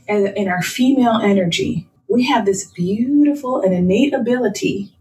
in 0.08 0.48
our 0.48 0.62
female 0.62 1.20
energy, 1.22 1.88
we 2.08 2.26
have 2.26 2.44
this 2.44 2.70
beautiful 2.72 3.60
and 3.60 3.72
innate 3.72 4.12
ability 4.12 4.91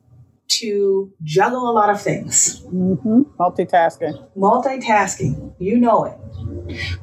to 0.60 1.12
juggle 1.24 1.70
a 1.70 1.74
lot 1.74 1.90
of 1.90 2.02
things. 2.02 2.62
Mm-hmm. 2.66 3.22
Multitasking. 3.40 4.28
Multitasking. 4.36 5.54
You 5.60 5.78
know 5.78 6.06
it. 6.06 6.18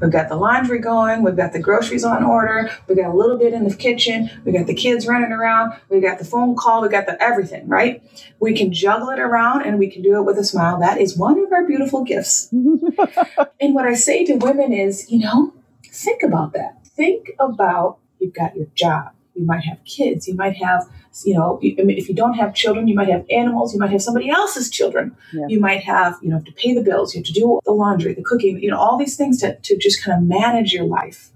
We've 0.01 0.11
got 0.11 0.29
the 0.29 0.37
laundry 0.37 0.79
going. 0.79 1.23
We've 1.23 1.37
got 1.37 1.53
the 1.53 1.59
groceries 1.59 2.05
on 2.05 2.25
order. 2.25 2.71
We 2.87 2.95
got 2.95 3.11
a 3.11 3.15
little 3.15 3.39
bit 3.39 3.53
in 3.53 3.65
the 3.69 3.75
kitchen. 3.75 4.31
We 4.45 4.53
got 4.53 4.67
the 4.67 4.75
kids 4.75 5.07
running 5.07 5.33
around. 5.33 5.75
We 5.89 6.01
got 6.01 6.19
the 6.19 6.25
phone 6.25 6.57
call. 6.57 6.83
We 6.83 6.89
got 6.89 7.07
the 7.07 7.21
everything, 7.23 7.69
right? 7.69 8.03
We 8.41 8.55
can 8.55 8.73
juggle 8.73 9.11
it 9.11 9.21
around 9.21 9.63
and 9.63 9.79
we 9.79 9.91
can 9.91 10.03
do 10.03 10.17
it 10.17 10.23
with 10.23 10.39
a 10.39 10.45
smile. 10.45 10.81
That 10.81 11.01
is 11.01 11.17
one 11.17 11.39
of 11.39 11.53
our 11.53 11.67
beautiful 11.67 12.05
gifts. 12.05 12.49
and 12.53 13.75
what 13.75 13.87
I 13.87 13.95
say 13.95 14.25
to 14.27 14.35
women 14.37 14.73
is, 14.73 15.11
you 15.11 15.21
know, 15.21 15.55
think 15.91 16.23
about 16.23 16.53
that. 16.55 16.87
Think 16.87 17.31
about 17.39 17.99
you've 18.19 18.35
got 18.35 18.57
your 18.57 18.67
job. 18.75 19.13
You 19.39 19.47
might 19.47 19.65
have 19.65 19.83
kids. 19.85 20.29
You 20.29 20.35
might 20.35 20.57
have 20.57 20.89
you 21.25 21.35
know, 21.35 21.59
I 21.63 21.83
mean, 21.83 21.99
if 21.99 22.09
you 22.09 22.15
don't 22.15 22.35
have 22.35 22.55
children, 22.55 22.89
you 22.89 22.95
might 22.95 23.09
have 23.09 23.25
animals, 23.31 23.75
you 23.75 23.81
might 23.81 23.91
have 23.91 24.03
somebody 24.03 24.31
else's 24.31 24.71
children. 24.71 25.17
Yeah. 25.33 25.47
You 25.49 25.61
might 25.61 25.83
have, 25.83 26.17
you 26.23 26.29
know, 26.29 26.41
to 26.41 26.53
pay 26.53 26.75
the 26.75 26.83
bills, 26.83 27.15
you 27.15 27.21
have 27.21 27.27
to 27.27 27.33
do 27.33 27.61
the 27.65 27.73
laundry, 27.73 28.15
the 28.15 28.23
cooking, 28.23 28.61
you 28.63 28.71
know, 28.71 28.79
all 28.79 28.99
these 28.99 29.17
things 29.17 29.41
to, 29.41 29.57
to 29.57 29.77
just 29.77 30.03
kind 30.03 30.17
of 30.17 30.29
manage 30.29 30.73
your 30.73 30.85
life. 30.85 31.31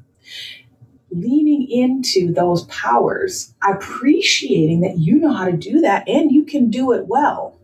Leaning 1.11 1.69
into 1.71 2.33
those 2.33 2.65
powers, 2.65 3.55
appreciating 3.69 4.81
that 4.81 4.99
you 4.99 5.17
know 5.17 5.33
how 5.33 5.45
to 5.45 5.57
do 5.57 5.81
that 5.81 6.09
and 6.09 6.33
you 6.33 6.45
can 6.45 6.71
do 6.71 6.93
it 6.93 7.07
well. 7.07 7.59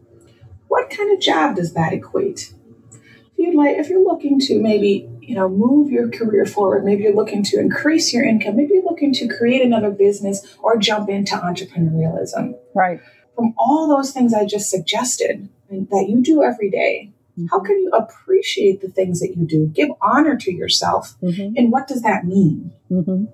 What 0.68 0.90
kind 0.90 1.12
of 1.12 1.20
job 1.20 1.56
does 1.56 1.72
that 1.72 1.92
equate? 1.92 2.52
If 2.92 3.38
you'd 3.38 3.54
like, 3.54 3.76
if 3.76 3.88
you're 3.88 4.04
looking 4.04 4.38
to 4.40 4.60
maybe 4.60 5.08
you 5.28 5.34
know, 5.34 5.46
move 5.46 5.90
your 5.90 6.08
career 6.08 6.46
forward. 6.46 6.86
Maybe 6.86 7.02
you're 7.02 7.14
looking 7.14 7.42
to 7.44 7.60
increase 7.60 8.14
your 8.14 8.24
income. 8.24 8.56
Maybe 8.56 8.72
you're 8.72 8.82
looking 8.82 9.12
to 9.12 9.28
create 9.28 9.60
another 9.60 9.90
business 9.90 10.56
or 10.60 10.78
jump 10.78 11.10
into 11.10 11.34
entrepreneurialism. 11.34 12.54
Right. 12.74 12.98
From 13.36 13.52
all 13.58 13.86
those 13.86 14.10
things 14.10 14.32
I 14.32 14.46
just 14.46 14.70
suggested 14.70 15.50
that 15.68 16.06
you 16.08 16.22
do 16.22 16.42
every 16.42 16.70
day, 16.70 17.12
mm-hmm. 17.38 17.48
how 17.50 17.60
can 17.60 17.78
you 17.78 17.90
appreciate 17.90 18.80
the 18.80 18.88
things 18.88 19.20
that 19.20 19.36
you 19.36 19.46
do? 19.46 19.66
Give 19.66 19.90
honor 20.00 20.34
to 20.38 20.50
yourself. 20.50 21.14
Mm-hmm. 21.22 21.58
And 21.58 21.70
what 21.70 21.88
does 21.88 22.00
that 22.00 22.24
mean? 22.24 22.72
Mm-hmm. 22.90 23.26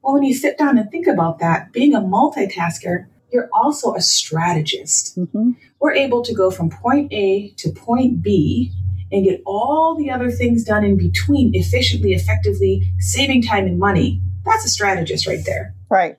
Well, 0.00 0.14
when 0.14 0.22
you 0.22 0.32
sit 0.32 0.56
down 0.56 0.78
and 0.78 0.90
think 0.90 1.06
about 1.06 1.38
that, 1.40 1.70
being 1.70 1.94
a 1.94 2.00
multitasker, 2.00 3.08
you're 3.30 3.50
also 3.52 3.94
a 3.94 4.00
strategist. 4.00 5.18
Mm-hmm. 5.18 5.50
We're 5.80 5.92
able 5.92 6.22
to 6.22 6.32
go 6.32 6.50
from 6.50 6.70
point 6.70 7.12
A 7.12 7.50
to 7.58 7.72
point 7.72 8.22
B 8.22 8.72
and 9.12 9.24
get 9.24 9.42
all 9.46 9.94
the 9.96 10.10
other 10.10 10.30
things 10.30 10.64
done 10.64 10.84
in 10.84 10.96
between 10.96 11.54
efficiently, 11.54 12.12
effectively, 12.12 12.92
saving 12.98 13.42
time 13.42 13.66
and 13.66 13.78
money, 13.78 14.20
that's 14.44 14.64
a 14.64 14.68
strategist 14.68 15.26
right 15.26 15.44
there. 15.44 15.74
Right. 15.88 16.18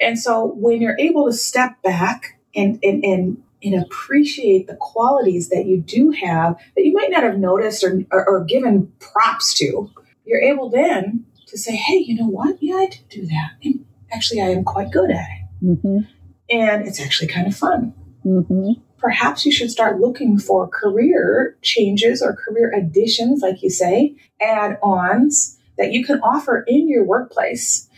And 0.00 0.18
so 0.18 0.46
when 0.56 0.80
you're 0.80 0.98
able 0.98 1.26
to 1.26 1.32
step 1.32 1.82
back 1.82 2.38
and, 2.54 2.78
and, 2.82 3.04
and, 3.04 3.42
and 3.62 3.82
appreciate 3.82 4.66
the 4.66 4.76
qualities 4.76 5.48
that 5.48 5.66
you 5.66 5.80
do 5.80 6.10
have 6.10 6.56
that 6.76 6.84
you 6.84 6.92
might 6.92 7.10
not 7.10 7.22
have 7.22 7.38
noticed 7.38 7.82
or, 7.82 8.04
or, 8.10 8.26
or 8.26 8.44
given 8.44 8.92
props 9.00 9.54
to, 9.54 9.90
you're 10.24 10.42
able 10.42 10.70
then 10.70 11.24
to 11.46 11.58
say, 11.58 11.74
hey, 11.74 11.96
you 11.96 12.14
know 12.16 12.28
what? 12.28 12.62
Yeah, 12.62 12.76
I 12.76 12.86
did 12.86 13.08
do 13.08 13.26
that. 13.26 13.52
And 13.62 13.84
actually, 14.12 14.40
I 14.40 14.48
am 14.48 14.64
quite 14.64 14.90
good 14.90 15.10
at 15.10 15.26
it. 15.28 15.64
Mm-hmm. 15.64 15.98
And 16.48 16.86
it's 16.86 17.00
actually 17.00 17.28
kind 17.28 17.46
of 17.46 17.56
fun. 17.56 17.94
Mm-hmm 18.24 18.82
perhaps 18.98 19.44
you 19.44 19.52
should 19.52 19.70
start 19.70 20.00
looking 20.00 20.38
for 20.38 20.68
career 20.68 21.56
changes 21.62 22.22
or 22.22 22.34
career 22.34 22.72
additions, 22.74 23.42
like 23.42 23.62
you 23.62 23.70
say, 23.70 24.16
add 24.40 24.78
ons 24.82 25.58
that 25.78 25.92
you 25.92 26.04
can 26.04 26.20
offer 26.20 26.64
in 26.66 26.88
your 26.88 27.04
workplace. 27.04 27.88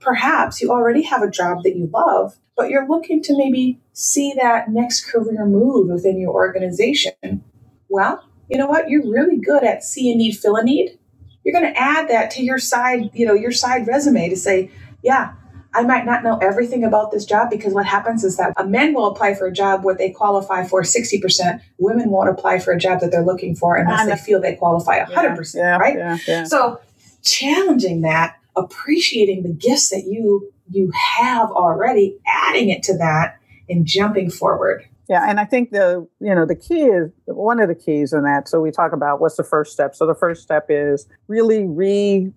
Perhaps 0.00 0.60
you 0.60 0.70
already 0.70 1.02
have 1.02 1.22
a 1.22 1.30
job 1.30 1.62
that 1.64 1.76
you 1.76 1.90
love, 1.92 2.36
but 2.56 2.70
you're 2.70 2.88
looking 2.88 3.22
to 3.22 3.36
maybe 3.36 3.78
see 3.92 4.32
that 4.36 4.70
next 4.70 5.10
career 5.10 5.44
move 5.44 5.88
within 5.88 6.18
your 6.18 6.32
organization. 6.32 7.44
Well, 7.88 8.24
you 8.48 8.58
know 8.58 8.66
what? 8.66 8.88
You're 8.88 9.10
really 9.10 9.38
good 9.38 9.64
at 9.64 9.84
see 9.84 10.10
a 10.12 10.16
need, 10.16 10.38
fill 10.38 10.56
a 10.56 10.62
need. 10.62 10.98
You're 11.44 11.58
going 11.58 11.72
to 11.72 11.80
add 11.80 12.08
that 12.08 12.30
to 12.32 12.42
your 12.42 12.58
side, 12.58 13.10
you 13.12 13.26
know, 13.26 13.34
your 13.34 13.52
side 13.52 13.86
resume 13.86 14.28
to 14.28 14.36
say, 14.36 14.70
yeah, 15.02 15.34
I 15.76 15.82
might 15.82 16.06
not 16.06 16.24
know 16.24 16.38
everything 16.38 16.84
about 16.84 17.10
this 17.10 17.26
job 17.26 17.50
because 17.50 17.74
what 17.74 17.84
happens 17.84 18.24
is 18.24 18.38
that 18.38 18.54
a 18.56 18.64
men 18.64 18.94
will 18.94 19.08
apply 19.08 19.34
for 19.34 19.46
a 19.46 19.52
job 19.52 19.84
where 19.84 19.94
they 19.94 20.08
qualify 20.08 20.66
for 20.66 20.80
60%. 20.80 21.60
Women 21.76 22.08
won't 22.08 22.30
apply 22.30 22.60
for 22.60 22.72
a 22.72 22.78
job 22.78 23.00
that 23.00 23.10
they're 23.10 23.22
looking 23.22 23.54
for 23.54 23.76
unless 23.76 24.06
they 24.06 24.16
feel 24.16 24.40
they 24.40 24.56
qualify 24.56 25.04
100%, 25.04 25.54
yeah, 25.54 25.60
yeah, 25.60 25.76
right? 25.76 25.96
Yeah, 25.98 26.18
yeah. 26.26 26.44
So 26.44 26.80
challenging 27.22 28.00
that, 28.00 28.38
appreciating 28.56 29.42
the 29.42 29.50
gifts 29.50 29.90
that 29.90 30.04
you 30.06 30.50
you 30.70 30.90
have 31.18 31.50
already, 31.50 32.16
adding 32.26 32.70
it 32.70 32.82
to 32.84 32.96
that 32.96 33.38
and 33.68 33.84
jumping 33.84 34.30
forward. 34.30 34.88
Yeah, 35.10 35.28
and 35.28 35.38
I 35.38 35.44
think 35.44 35.72
the 35.72 36.08
you 36.20 36.34
know 36.34 36.46
the 36.46 36.56
key 36.56 36.84
is 36.84 37.10
one 37.26 37.60
of 37.60 37.68
the 37.68 37.74
keys 37.74 38.14
in 38.14 38.22
that. 38.22 38.48
So 38.48 38.62
we 38.62 38.70
talk 38.70 38.92
about 38.92 39.20
what's 39.20 39.36
the 39.36 39.44
first 39.44 39.72
step. 39.72 39.94
So 39.94 40.06
the 40.06 40.14
first 40.14 40.42
step 40.42 40.66
is 40.70 41.06
really 41.28 41.64
rewriting 41.66 42.32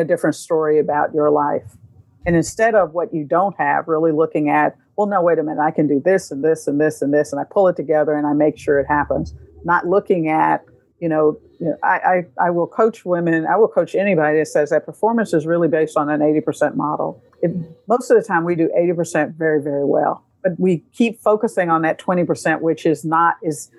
a 0.00 0.04
different 0.04 0.34
story 0.34 0.80
about 0.80 1.14
your 1.14 1.30
life 1.30 1.76
and 2.26 2.36
instead 2.36 2.74
of 2.74 2.92
what 2.92 3.12
you 3.12 3.24
don't 3.24 3.56
have, 3.58 3.88
really 3.88 4.12
looking 4.12 4.48
at, 4.48 4.76
well, 4.96 5.06
no, 5.06 5.22
wait 5.22 5.38
a 5.38 5.42
minute, 5.42 5.60
I 5.60 5.70
can 5.70 5.86
do 5.86 6.00
this 6.04 6.30
and 6.30 6.44
this 6.44 6.66
and 6.66 6.80
this 6.80 7.02
and 7.02 7.12
this, 7.12 7.32
and 7.32 7.40
I 7.40 7.44
pull 7.44 7.68
it 7.68 7.76
together 7.76 8.12
and 8.12 8.26
I 8.26 8.32
make 8.32 8.58
sure 8.58 8.78
it 8.78 8.86
happens. 8.88 9.34
Not 9.64 9.86
looking 9.86 10.28
at, 10.28 10.64
you 11.00 11.08
know, 11.08 11.38
you 11.58 11.66
know 11.66 11.76
I, 11.82 12.26
I, 12.38 12.46
I 12.46 12.50
will 12.50 12.66
coach 12.66 13.04
women, 13.04 13.46
I 13.46 13.56
will 13.56 13.68
coach 13.68 13.94
anybody 13.94 14.38
that 14.38 14.46
says 14.46 14.70
that 14.70 14.86
performance 14.86 15.32
is 15.32 15.46
really 15.46 15.68
based 15.68 15.96
on 15.96 16.08
an 16.08 16.20
80% 16.20 16.76
model. 16.76 17.22
It, 17.40 17.50
most 17.88 18.10
of 18.10 18.16
the 18.16 18.24
time, 18.24 18.44
we 18.44 18.54
do 18.54 18.70
80% 18.78 19.34
very, 19.34 19.60
very 19.62 19.84
well. 19.84 20.24
But 20.42 20.58
we 20.58 20.84
keep 20.92 21.20
focusing 21.20 21.70
on 21.70 21.82
that 21.82 21.98
20%, 21.98 22.60
which 22.60 22.84
is 22.84 23.04
not, 23.04 23.36
is 23.42 23.70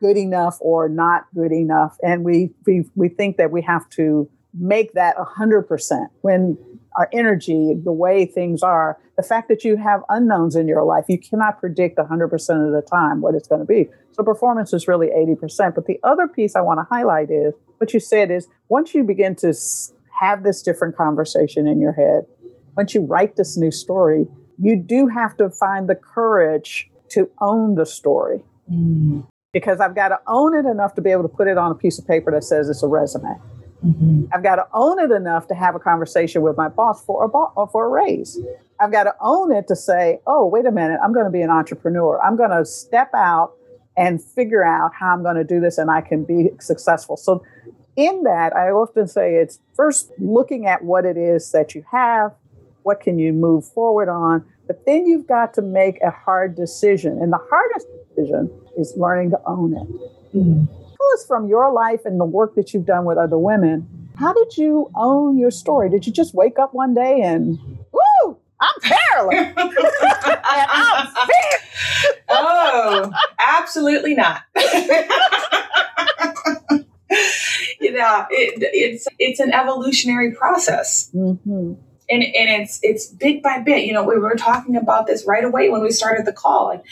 good 0.00 0.16
enough 0.16 0.56
or 0.60 0.88
not 0.88 1.26
good 1.34 1.52
enough. 1.52 1.96
And 2.02 2.24
we, 2.24 2.50
we, 2.66 2.84
we 2.94 3.08
think 3.08 3.36
that 3.36 3.50
we 3.50 3.62
have 3.62 3.88
to 3.90 4.28
make 4.54 4.92
that 4.92 5.16
100% 5.16 6.06
when 6.20 6.58
our 6.96 7.08
energy, 7.12 7.74
the 7.82 7.92
way 7.92 8.26
things 8.26 8.62
are, 8.62 8.98
the 9.16 9.22
fact 9.22 9.48
that 9.48 9.64
you 9.64 9.76
have 9.76 10.02
unknowns 10.08 10.56
in 10.56 10.68
your 10.68 10.84
life, 10.84 11.04
you 11.08 11.18
cannot 11.18 11.58
predict 11.58 11.98
100% 11.98 12.32
of 12.32 12.72
the 12.72 12.82
time 12.88 13.20
what 13.20 13.34
it's 13.34 13.48
going 13.48 13.60
to 13.60 13.66
be. 13.66 13.88
So 14.12 14.22
performance 14.22 14.72
is 14.72 14.86
really 14.86 15.08
80%. 15.08 15.74
But 15.74 15.86
the 15.86 15.98
other 16.02 16.28
piece 16.28 16.54
I 16.54 16.60
want 16.60 16.80
to 16.80 16.86
highlight 16.90 17.30
is 17.30 17.54
what 17.78 17.94
you 17.94 18.00
said 18.00 18.30
is 18.30 18.46
once 18.68 18.94
you 18.94 19.04
begin 19.04 19.34
to 19.36 19.54
have 20.20 20.42
this 20.42 20.62
different 20.62 20.96
conversation 20.96 21.66
in 21.66 21.80
your 21.80 21.92
head, 21.92 22.26
once 22.76 22.94
you 22.94 23.02
write 23.02 23.36
this 23.36 23.56
new 23.56 23.70
story, 23.70 24.26
you 24.58 24.76
do 24.76 25.08
have 25.08 25.36
to 25.38 25.50
find 25.50 25.88
the 25.88 25.94
courage 25.94 26.90
to 27.10 27.30
own 27.40 27.74
the 27.74 27.86
story. 27.86 28.44
Mm. 28.70 29.26
Because 29.52 29.80
I've 29.80 29.94
got 29.94 30.08
to 30.08 30.20
own 30.26 30.56
it 30.56 30.68
enough 30.68 30.94
to 30.94 31.02
be 31.02 31.10
able 31.10 31.22
to 31.22 31.28
put 31.28 31.46
it 31.48 31.58
on 31.58 31.70
a 31.70 31.74
piece 31.74 31.98
of 31.98 32.06
paper 32.06 32.30
that 32.30 32.44
says 32.44 32.70
it's 32.70 32.82
a 32.82 32.86
resume. 32.86 33.34
Mm-hmm. 33.84 34.24
I've 34.32 34.42
got 34.42 34.56
to 34.56 34.66
own 34.72 34.98
it 35.00 35.10
enough 35.10 35.48
to 35.48 35.54
have 35.54 35.74
a 35.74 35.78
conversation 35.78 36.42
with 36.42 36.56
my 36.56 36.68
boss 36.68 37.04
for 37.04 37.24
a 37.24 37.28
bo- 37.28 37.52
or 37.56 37.66
for 37.68 37.86
a 37.86 37.88
raise. 37.88 38.38
I've 38.78 38.92
got 38.92 39.04
to 39.04 39.14
own 39.20 39.52
it 39.52 39.66
to 39.68 39.76
say, 39.76 40.20
"Oh, 40.26 40.46
wait 40.46 40.66
a 40.66 40.70
minute, 40.70 41.00
I'm 41.02 41.12
going 41.12 41.24
to 41.24 41.30
be 41.30 41.42
an 41.42 41.50
entrepreneur. 41.50 42.20
I'm 42.22 42.36
going 42.36 42.50
to 42.50 42.64
step 42.64 43.10
out 43.14 43.54
and 43.96 44.22
figure 44.22 44.64
out 44.64 44.92
how 44.94 45.12
I'm 45.12 45.22
going 45.22 45.36
to 45.36 45.44
do 45.44 45.60
this 45.60 45.78
and 45.78 45.90
I 45.90 46.00
can 46.00 46.24
be 46.24 46.50
successful." 46.60 47.16
So 47.16 47.44
in 47.96 48.22
that, 48.22 48.54
I 48.54 48.70
often 48.70 49.08
say 49.08 49.34
it's 49.34 49.58
first 49.74 50.12
looking 50.18 50.66
at 50.66 50.84
what 50.84 51.04
it 51.04 51.16
is 51.16 51.50
that 51.52 51.74
you 51.74 51.84
have, 51.90 52.32
what 52.84 53.00
can 53.00 53.18
you 53.18 53.32
move 53.32 53.66
forward 53.66 54.08
on, 54.08 54.44
but 54.66 54.86
then 54.86 55.06
you've 55.06 55.26
got 55.26 55.54
to 55.54 55.62
make 55.62 56.00
a 56.02 56.10
hard 56.10 56.54
decision. 56.54 57.18
And 57.20 57.32
the 57.32 57.40
hardest 57.50 57.86
decision 58.08 58.50
is 58.78 58.94
learning 58.96 59.30
to 59.30 59.40
own 59.44 59.74
it. 59.74 60.36
Mm-hmm 60.36 60.81
tell 61.02 61.18
us 61.18 61.26
from 61.26 61.48
your 61.48 61.72
life 61.72 62.00
and 62.04 62.20
the 62.20 62.24
work 62.24 62.54
that 62.54 62.72
you've 62.72 62.86
done 62.86 63.04
with 63.04 63.18
other 63.18 63.38
women. 63.38 64.08
How 64.16 64.32
did 64.32 64.56
you 64.56 64.90
own 64.94 65.38
your 65.38 65.50
story? 65.50 65.90
Did 65.90 66.06
you 66.06 66.12
just 66.12 66.34
wake 66.34 66.58
up 66.58 66.74
one 66.74 66.94
day 66.94 67.20
and, 67.22 67.58
woo, 67.92 68.38
I'm 68.60 68.80
Carolyn. 68.82 69.54
I'm 69.56 69.70
oh, 72.28 73.10
absolutely 73.38 74.14
not. 74.14 74.42
you 77.80 77.92
know, 77.92 78.26
it, 78.30 78.62
it's 78.72 79.08
it's 79.18 79.40
an 79.40 79.52
evolutionary 79.52 80.32
process. 80.32 81.10
Mm-hmm. 81.14 81.74
And, 82.10 82.22
and 82.22 82.62
it's 82.62 82.78
it's 82.82 83.06
bit 83.06 83.42
by 83.42 83.58
bit. 83.60 83.84
You 83.86 83.94
know, 83.94 84.04
we 84.04 84.18
were 84.18 84.36
talking 84.36 84.76
about 84.76 85.06
this 85.06 85.26
right 85.26 85.44
away 85.44 85.68
when 85.70 85.82
we 85.82 85.90
started 85.90 86.26
the 86.26 86.32
call. 86.32 86.66
Like 86.66 86.84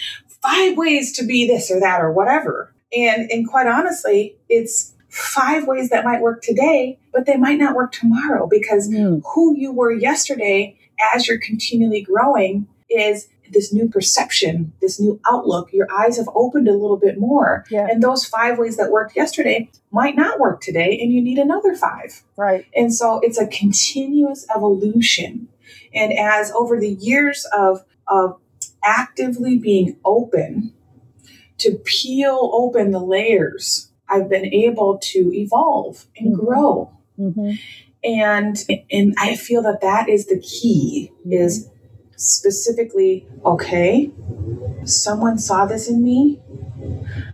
five 0.42 0.76
ways 0.76 1.16
to 1.18 1.24
be 1.24 1.46
this 1.46 1.70
or 1.70 1.78
that 1.80 2.00
or 2.00 2.10
whatever. 2.12 2.74
And, 2.96 3.30
and 3.30 3.48
quite 3.48 3.66
honestly, 3.66 4.36
it's 4.48 4.94
five 5.08 5.66
ways 5.66 5.90
that 5.90 6.04
might 6.04 6.20
work 6.20 6.42
today, 6.42 6.98
but 7.12 7.26
they 7.26 7.36
might 7.36 7.58
not 7.58 7.74
work 7.74 7.92
tomorrow 7.92 8.46
because 8.46 8.88
mm. 8.88 9.22
who 9.34 9.56
you 9.56 9.72
were 9.72 9.92
yesterday 9.92 10.76
as 11.14 11.26
you're 11.26 11.40
continually 11.40 12.02
growing 12.02 12.66
is 12.88 13.28
this 13.52 13.72
new 13.72 13.88
perception, 13.88 14.72
this 14.80 15.00
new 15.00 15.20
outlook. 15.26 15.72
Your 15.72 15.88
eyes 15.92 16.16
have 16.16 16.28
opened 16.34 16.68
a 16.68 16.72
little 16.72 16.96
bit 16.96 17.18
more. 17.18 17.64
Yeah. 17.68 17.88
And 17.90 18.02
those 18.02 18.24
five 18.24 18.58
ways 18.58 18.76
that 18.76 18.90
worked 18.90 19.16
yesterday 19.16 19.68
might 19.90 20.16
not 20.16 20.38
work 20.38 20.60
today, 20.60 20.98
and 21.00 21.12
you 21.12 21.20
need 21.20 21.38
another 21.38 21.74
five. 21.74 22.22
Right. 22.36 22.66
And 22.74 22.94
so 22.94 23.20
it's 23.22 23.38
a 23.38 23.48
continuous 23.48 24.46
evolution. 24.54 25.48
And 25.92 26.12
as 26.16 26.52
over 26.52 26.78
the 26.78 26.90
years 26.90 27.46
of, 27.56 27.84
of 28.06 28.38
actively 28.84 29.58
being 29.58 29.96
open 30.04 30.72
to 31.60 31.72
peel 31.84 32.50
open 32.52 32.90
the 32.90 33.00
layers, 33.00 33.90
I've 34.08 34.28
been 34.28 34.46
able 34.46 34.98
to 34.98 35.32
evolve 35.34 36.06
and 36.16 36.34
mm-hmm. 36.34 36.46
grow. 36.46 36.92
Mm-hmm. 37.18 37.52
And 38.02 38.56
and 38.90 39.14
I 39.18 39.36
feel 39.36 39.62
that 39.62 39.82
that 39.82 40.08
is 40.08 40.26
the 40.26 40.40
key 40.40 41.12
mm-hmm. 41.20 41.32
is 41.32 41.68
specifically 42.16 43.26
okay, 43.44 44.10
someone 44.84 45.38
saw 45.38 45.66
this 45.66 45.88
in 45.88 46.02
me. 46.02 46.40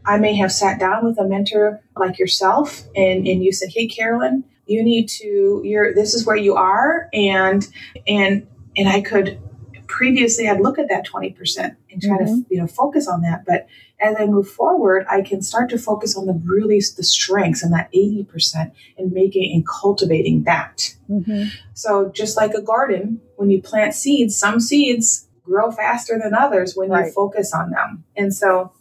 I 0.05 0.19
may 0.19 0.35
have 0.37 0.53
sat 0.53 0.79
down 0.79 1.05
with 1.05 1.19
a 1.19 1.25
mentor 1.25 1.81
like 1.97 2.19
yourself 2.19 2.83
and, 2.97 3.27
and 3.27 3.43
you 3.45 3.53
said, 3.53 3.71
Hey 3.73 3.87
Carolyn, 3.87 4.45
you 4.67 4.83
need 4.83 5.09
to 5.09 5.63
you're 5.65 5.95
this 5.95 6.15
is 6.15 6.27
where 6.27 6.37
you 6.37 6.55
are 6.55 7.09
and 7.13 7.67
and 8.07 8.47
and 8.77 8.89
I 8.89 9.01
could 9.01 9.41
previously 9.87 10.49
I'd 10.49 10.61
look 10.61 10.79
at 10.79 10.89
that 10.89 11.07
20% 11.07 11.77
and 11.91 12.03
try 12.03 12.19
mm-hmm. 12.19 12.25
to 12.25 12.47
you 12.51 12.61
know 12.61 12.67
focus 12.67 13.09
on 13.09 13.23
that. 13.23 13.45
But 13.47 13.67
as 14.01 14.17
I 14.19 14.27
move 14.27 14.49
forward, 14.49 15.07
I 15.11 15.23
can 15.23 15.43
start 15.43 15.71
to 15.71 15.79
focus 15.79 16.17
on 16.17 16.27
the 16.27 16.41
really 16.45 16.81
the 16.97 17.03
strengths 17.03 17.63
and 17.63 17.73
that 17.73 17.91
80% 17.93 18.73
and 18.99 19.13
making 19.13 19.55
and 19.55 19.67
cultivating 19.67 20.45
that. 20.45 20.95
Mm-hmm. 21.09 21.49
So 21.75 22.11
just 22.11 22.37
like 22.37 22.53
a 22.55 22.63
garden, 22.63 23.21
when 23.37 23.51
you 23.51 23.63
plant 23.63 23.95
seeds, 23.95 24.37
some 24.37 24.61
seeds 24.61 25.29
grow 25.45 25.71
faster 25.71 26.19
than 26.23 26.35
others 26.35 26.77
when 26.77 26.91
right. 26.91 27.07
you 27.07 27.13
focus 27.13 27.55
on 27.55 27.71
them. 27.71 28.05
And 28.17 28.35
so 28.35 28.73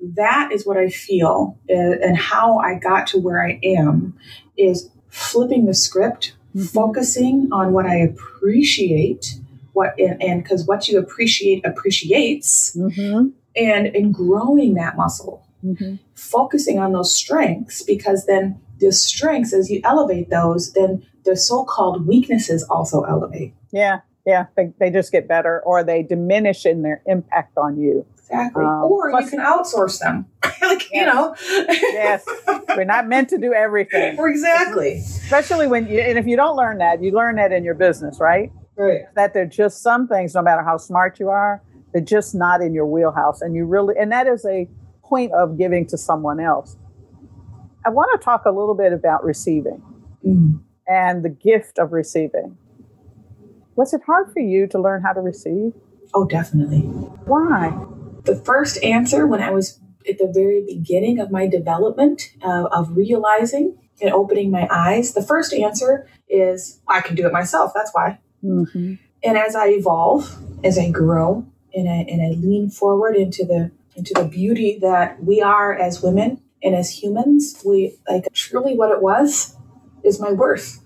that 0.00 0.50
is 0.52 0.66
what 0.66 0.76
I 0.76 0.88
feel 0.88 1.58
uh, 1.70 1.74
and 1.74 2.16
how 2.16 2.58
I 2.58 2.74
got 2.74 3.06
to 3.08 3.18
where 3.18 3.42
I 3.42 3.60
am 3.62 4.18
is 4.56 4.90
flipping 5.08 5.66
the 5.66 5.74
script, 5.74 6.34
mm-hmm. 6.54 6.66
focusing 6.66 7.48
on 7.52 7.72
what 7.72 7.86
I 7.86 7.96
appreciate 7.96 9.38
what 9.72 9.98
and 9.98 10.42
because 10.42 10.66
what 10.66 10.88
you 10.88 10.98
appreciate 10.98 11.64
appreciates. 11.66 12.76
Mm-hmm. 12.76 13.28
and 13.56 13.86
in 13.88 14.12
growing 14.12 14.74
that 14.74 14.96
muscle 14.96 15.46
mm-hmm. 15.64 15.96
focusing 16.14 16.78
on 16.78 16.92
those 16.92 17.14
strengths 17.14 17.82
because 17.82 18.26
then 18.26 18.60
the 18.78 18.92
strengths 18.92 19.52
as 19.52 19.70
you 19.70 19.80
elevate 19.84 20.30
those 20.30 20.72
then 20.72 21.06
the 21.24 21.36
so-called 21.36 22.06
weaknesses 22.06 22.64
also 22.64 23.02
elevate. 23.02 23.54
Yeah 23.70 24.00
yeah 24.26 24.46
they, 24.56 24.72
they 24.78 24.90
just 24.90 25.10
get 25.10 25.26
better 25.26 25.60
or 25.64 25.82
they 25.82 26.02
diminish 26.02 26.64
in 26.66 26.82
their 26.82 27.02
impact 27.06 27.56
on 27.56 27.78
you. 27.80 28.06
Exactly. 28.18 28.64
Um, 28.64 28.84
or 28.84 29.10
plus, 29.10 29.24
you 29.24 29.38
can 29.38 29.40
outsource 29.40 29.98
them. 29.98 30.26
Like 30.62 30.88
yes. 30.92 30.94
you 30.94 31.06
know. 31.06 31.34
Yes. 31.68 32.24
We're 32.68 32.84
not 32.84 33.08
meant 33.08 33.30
to 33.30 33.38
do 33.38 33.52
everything. 33.52 34.16
Exactly. 34.24 34.92
Especially 34.98 35.66
when 35.66 35.88
you 35.88 35.98
and 35.98 36.16
if 36.16 36.26
you 36.26 36.36
don't 36.36 36.56
learn 36.56 36.78
that 36.78 37.02
you 37.02 37.10
learn 37.10 37.36
that 37.36 37.50
in 37.50 37.64
your 37.64 37.74
business 37.74 38.20
right 38.20 38.52
Right. 38.76 39.02
That 39.14 39.34
they're 39.34 39.46
just 39.46 39.82
some 39.82 40.08
things, 40.08 40.34
no 40.34 40.42
matter 40.42 40.62
how 40.62 40.76
smart 40.76 41.20
you 41.20 41.28
are, 41.28 41.62
they're 41.92 42.02
just 42.02 42.34
not 42.34 42.62
in 42.62 42.74
your 42.74 42.86
wheelhouse. 42.86 43.42
And 43.42 43.54
you 43.54 43.64
really, 43.66 43.94
and 43.98 44.10
that 44.12 44.26
is 44.26 44.46
a 44.46 44.68
point 45.02 45.32
of 45.32 45.58
giving 45.58 45.86
to 45.88 45.98
someone 45.98 46.40
else. 46.40 46.76
I 47.84 47.90
want 47.90 48.18
to 48.18 48.24
talk 48.24 48.44
a 48.46 48.50
little 48.50 48.74
bit 48.74 48.92
about 48.92 49.24
receiving 49.24 49.82
mm. 50.24 50.60
and 50.86 51.22
the 51.22 51.28
gift 51.28 51.78
of 51.78 51.92
receiving. 51.92 52.56
Was 53.76 53.92
it 53.92 54.02
hard 54.06 54.32
for 54.32 54.40
you 54.40 54.66
to 54.68 54.80
learn 54.80 55.02
how 55.02 55.12
to 55.12 55.20
receive? 55.20 55.72
Oh, 56.14 56.26
definitely. 56.26 56.80
Why? 56.80 57.76
The 58.24 58.36
first 58.36 58.82
answer 58.82 59.26
when 59.26 59.42
I 59.42 59.50
was 59.50 59.80
at 60.08 60.18
the 60.18 60.30
very 60.32 60.64
beginning 60.66 61.18
of 61.18 61.30
my 61.30 61.46
development 61.46 62.22
uh, 62.42 62.64
of 62.70 62.96
realizing 62.96 63.78
and 64.00 64.12
opening 64.12 64.50
my 64.50 64.68
eyes, 64.70 65.14
the 65.14 65.22
first 65.22 65.52
answer 65.52 66.08
is 66.28 66.80
I 66.88 67.00
can 67.00 67.16
do 67.16 67.26
it 67.26 67.32
myself. 67.32 67.72
That's 67.74 67.92
why. 67.92 68.18
Mm-hmm. 68.42 68.94
And 69.24 69.38
as 69.38 69.54
I 69.54 69.68
evolve, 69.68 70.36
as 70.64 70.78
I 70.78 70.90
grow, 70.90 71.46
and 71.74 71.88
I, 71.88 72.04
and 72.08 72.20
I 72.20 72.38
lean 72.38 72.70
forward 72.70 73.16
into 73.16 73.44
the 73.44 73.70
into 73.94 74.14
the 74.14 74.24
beauty 74.24 74.78
that 74.80 75.22
we 75.22 75.42
are 75.42 75.74
as 75.74 76.02
women 76.02 76.40
and 76.62 76.74
as 76.74 77.02
humans, 77.02 77.60
we 77.64 77.96
like 78.08 78.24
truly 78.32 78.74
what 78.74 78.90
it 78.90 79.02
was 79.02 79.56
is 80.02 80.20
my 80.20 80.32
worth. 80.32 80.80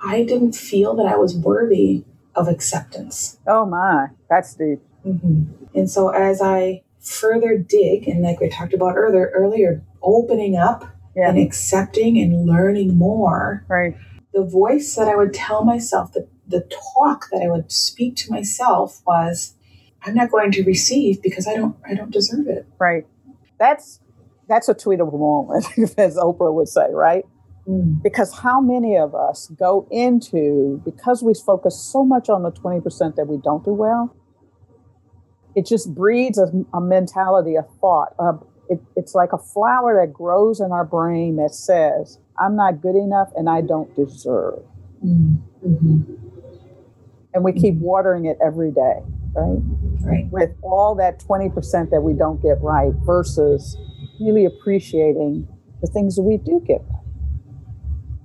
I 0.00 0.22
didn't 0.22 0.54
feel 0.54 0.94
that 0.96 1.06
I 1.06 1.16
was 1.16 1.36
worthy 1.36 2.04
of 2.34 2.46
acceptance. 2.46 3.38
Oh 3.46 3.66
my, 3.66 4.08
that's 4.30 4.54
deep. 4.54 4.80
Mm-hmm. 5.04 5.64
And 5.74 5.90
so 5.90 6.10
as 6.10 6.40
I 6.40 6.82
further 7.00 7.58
dig, 7.58 8.06
and 8.06 8.22
like 8.22 8.40
we 8.40 8.48
talked 8.48 8.74
about 8.74 8.96
earlier, 8.96 9.30
earlier, 9.34 9.82
opening 10.02 10.56
up 10.56 10.84
yeah. 11.16 11.30
and 11.30 11.38
accepting 11.38 12.18
and 12.18 12.46
learning 12.46 12.96
more, 12.96 13.64
right? 13.68 13.96
The 14.32 14.44
voice 14.44 14.94
that 14.94 15.08
I 15.08 15.16
would 15.16 15.34
tell 15.34 15.64
myself, 15.64 16.12
the 16.12 16.28
the 16.48 16.68
talk 16.94 17.26
that 17.30 17.42
I 17.42 17.48
would 17.48 17.70
speak 17.70 18.16
to 18.16 18.30
myself 18.32 19.02
was, 19.06 19.54
I'm 20.02 20.14
not 20.14 20.30
going 20.30 20.50
to 20.52 20.62
receive 20.64 21.22
because 21.22 21.46
I 21.46 21.54
don't 21.54 21.76
I 21.86 21.94
don't 21.94 22.10
deserve 22.10 22.46
it. 22.48 22.66
Right. 22.78 23.06
That's 23.58 24.00
that's 24.48 24.68
a 24.68 24.74
tweetable 24.74 25.18
moment, 25.18 25.66
as 25.98 26.16
Oprah 26.16 26.52
would 26.52 26.68
say, 26.68 26.86
right? 26.90 27.24
Mm. 27.68 28.02
Because 28.02 28.38
how 28.38 28.60
many 28.60 28.96
of 28.96 29.14
us 29.14 29.48
go 29.58 29.86
into 29.90 30.80
because 30.84 31.22
we 31.22 31.34
focus 31.34 31.78
so 31.78 32.04
much 32.04 32.30
on 32.30 32.42
the 32.42 32.50
20% 32.50 33.16
that 33.16 33.26
we 33.26 33.36
don't 33.36 33.62
do 33.64 33.72
well, 33.72 34.16
it 35.54 35.66
just 35.66 35.94
breeds 35.94 36.38
a, 36.38 36.50
a 36.72 36.80
mentality, 36.80 37.56
a 37.56 37.62
thought. 37.80 38.14
it, 38.70 38.80
it's 38.96 39.14
like 39.14 39.32
a 39.32 39.38
flower 39.38 40.00
that 40.00 40.14
grows 40.14 40.60
in 40.60 40.72
our 40.72 40.84
brain 40.84 41.36
that 41.36 41.54
says, 41.54 42.18
I'm 42.38 42.56
not 42.56 42.80
good 42.80 42.96
enough 42.96 43.28
and 43.36 43.50
I 43.50 43.60
don't 43.60 43.94
deserve. 43.94 44.62
Mm. 45.04 45.42
Mm-hmm 45.66 46.27
and 47.34 47.44
we 47.44 47.52
keep 47.52 47.74
mm-hmm. 47.74 47.84
watering 47.84 48.24
it 48.26 48.38
every 48.44 48.70
day, 48.70 49.00
right? 49.34 49.58
Right. 50.00 50.26
With 50.30 50.50
all 50.62 50.94
that 50.96 51.20
20% 51.20 51.90
that 51.90 52.00
we 52.00 52.14
don't 52.14 52.40
get 52.40 52.58
right 52.62 52.92
versus 53.04 53.76
really 54.20 54.44
appreciating 54.44 55.48
the 55.80 55.88
things 55.88 56.16
that 56.16 56.22
we 56.22 56.36
do 56.36 56.62
get 56.66 56.82
right. 56.88 56.98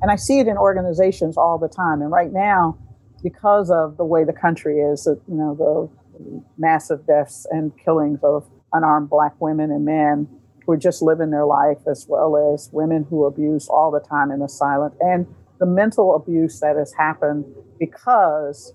And 0.02 0.12
I 0.12 0.16
see 0.18 0.40
it 0.40 0.48
in 0.48 0.58
organizations 0.58 1.38
all 1.38 1.58
the 1.58 1.68
time. 1.68 2.02
And 2.02 2.12
right 2.12 2.32
now, 2.32 2.78
because 3.24 3.72
of 3.72 3.98
the 3.98 4.06
way 4.06 4.24
the 4.24 4.34
country 4.34 4.80
is, 4.80 5.08
you 5.08 5.36
know, 5.36 5.56
the 5.56 6.44
massive 6.58 7.08
deaths 7.08 7.48
and 7.50 7.72
killings 7.78 8.20
of 8.24 8.48
unarmed 8.74 9.10
black 9.10 9.34
women 9.40 9.72
and 9.72 9.86
men 9.86 10.28
who 10.66 10.74
are 10.74 10.78
just 10.78 11.02
living 11.02 11.32
their 11.32 11.46
life, 11.46 11.78
as 11.90 12.06
well 12.08 12.54
as 12.54 12.70
women 12.72 13.06
who 13.10 13.24
are 13.24 13.28
abused 13.28 13.70
all 13.70 13.92
the 13.92 14.00
time 14.00 14.32
in 14.32 14.40
the 14.40 14.50
silent, 14.50 14.94
and 15.00 15.26
the 15.60 15.66
mental 15.66 16.16
abuse 16.16 16.60
that 16.60 16.76
has 16.76 16.94
happened 16.94 17.46
because 17.80 18.74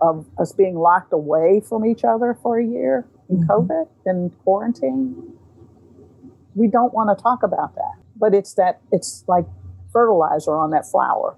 of 0.00 0.26
us 0.38 0.52
being 0.52 0.76
locked 0.76 1.12
away 1.12 1.60
from 1.66 1.84
each 1.84 2.04
other 2.04 2.36
for 2.42 2.58
a 2.58 2.64
year 2.64 3.06
in 3.28 3.38
mm-hmm. 3.38 3.50
COVID 3.50 3.88
and 4.06 4.36
quarantine. 4.44 5.32
We 6.54 6.68
don't 6.68 6.92
want 6.92 7.16
to 7.16 7.22
talk 7.22 7.42
about 7.42 7.74
that, 7.74 7.94
but 8.16 8.34
it's 8.34 8.54
that 8.54 8.80
it's 8.90 9.24
like 9.28 9.46
fertilizer 9.92 10.56
on 10.56 10.70
that 10.70 10.86
flower. 10.86 11.36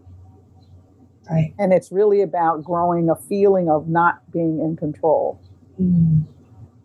Right. 1.30 1.54
And 1.58 1.72
it's 1.72 1.92
really 1.92 2.20
about 2.20 2.64
growing 2.64 3.08
a 3.08 3.16
feeling 3.16 3.70
of 3.70 3.88
not 3.88 4.30
being 4.32 4.60
in 4.60 4.76
control. 4.76 5.40
Mm. 5.80 6.26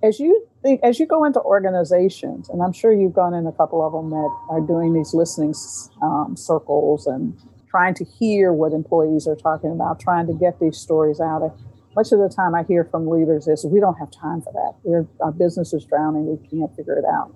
As 0.04 0.20
you 0.20 0.48
think, 0.62 0.80
as 0.84 1.00
you 1.00 1.08
go 1.08 1.24
into 1.24 1.42
organizations, 1.42 2.50
and 2.50 2.62
I'm 2.62 2.72
sure 2.72 2.94
you've 2.94 3.14
gone 3.14 3.34
in 3.34 3.48
a 3.48 3.52
couple 3.52 3.86
of 3.86 3.94
them 3.94 4.12
that 4.12 4.38
are 4.50 4.62
doing 4.62 4.94
these 4.94 5.14
listening 5.14 5.56
um, 6.02 6.36
circles 6.38 7.08
and 7.08 7.36
trying 7.70 7.94
to 7.96 8.06
hear 8.06 8.54
what 8.54 8.74
employees 8.74 9.28
are 9.28 9.36
talking 9.36 9.72
about, 9.72 10.00
trying 10.00 10.28
to 10.28 10.34
get 10.34 10.60
these 10.60 10.78
stories 10.78 11.20
out. 11.20 11.58
Much 11.96 12.12
of 12.12 12.20
the 12.20 12.30
time, 12.30 12.54
I 12.56 12.64
hear 12.64 12.84
from 12.86 13.08
leaders 13.08 13.48
is, 13.48 13.66
"We 13.66 13.80
don't 13.80 13.96
have 13.96 14.12
time 14.12 14.42
for 14.42 14.54
that. 14.54 14.76
We're, 14.84 15.08
our 15.20 15.32
business 15.32 15.74
is 15.74 15.86
drowning. 15.86 16.28
We 16.28 16.38
can't 16.48 16.74
figure 16.76 16.98
it 16.98 17.06
out." 17.06 17.34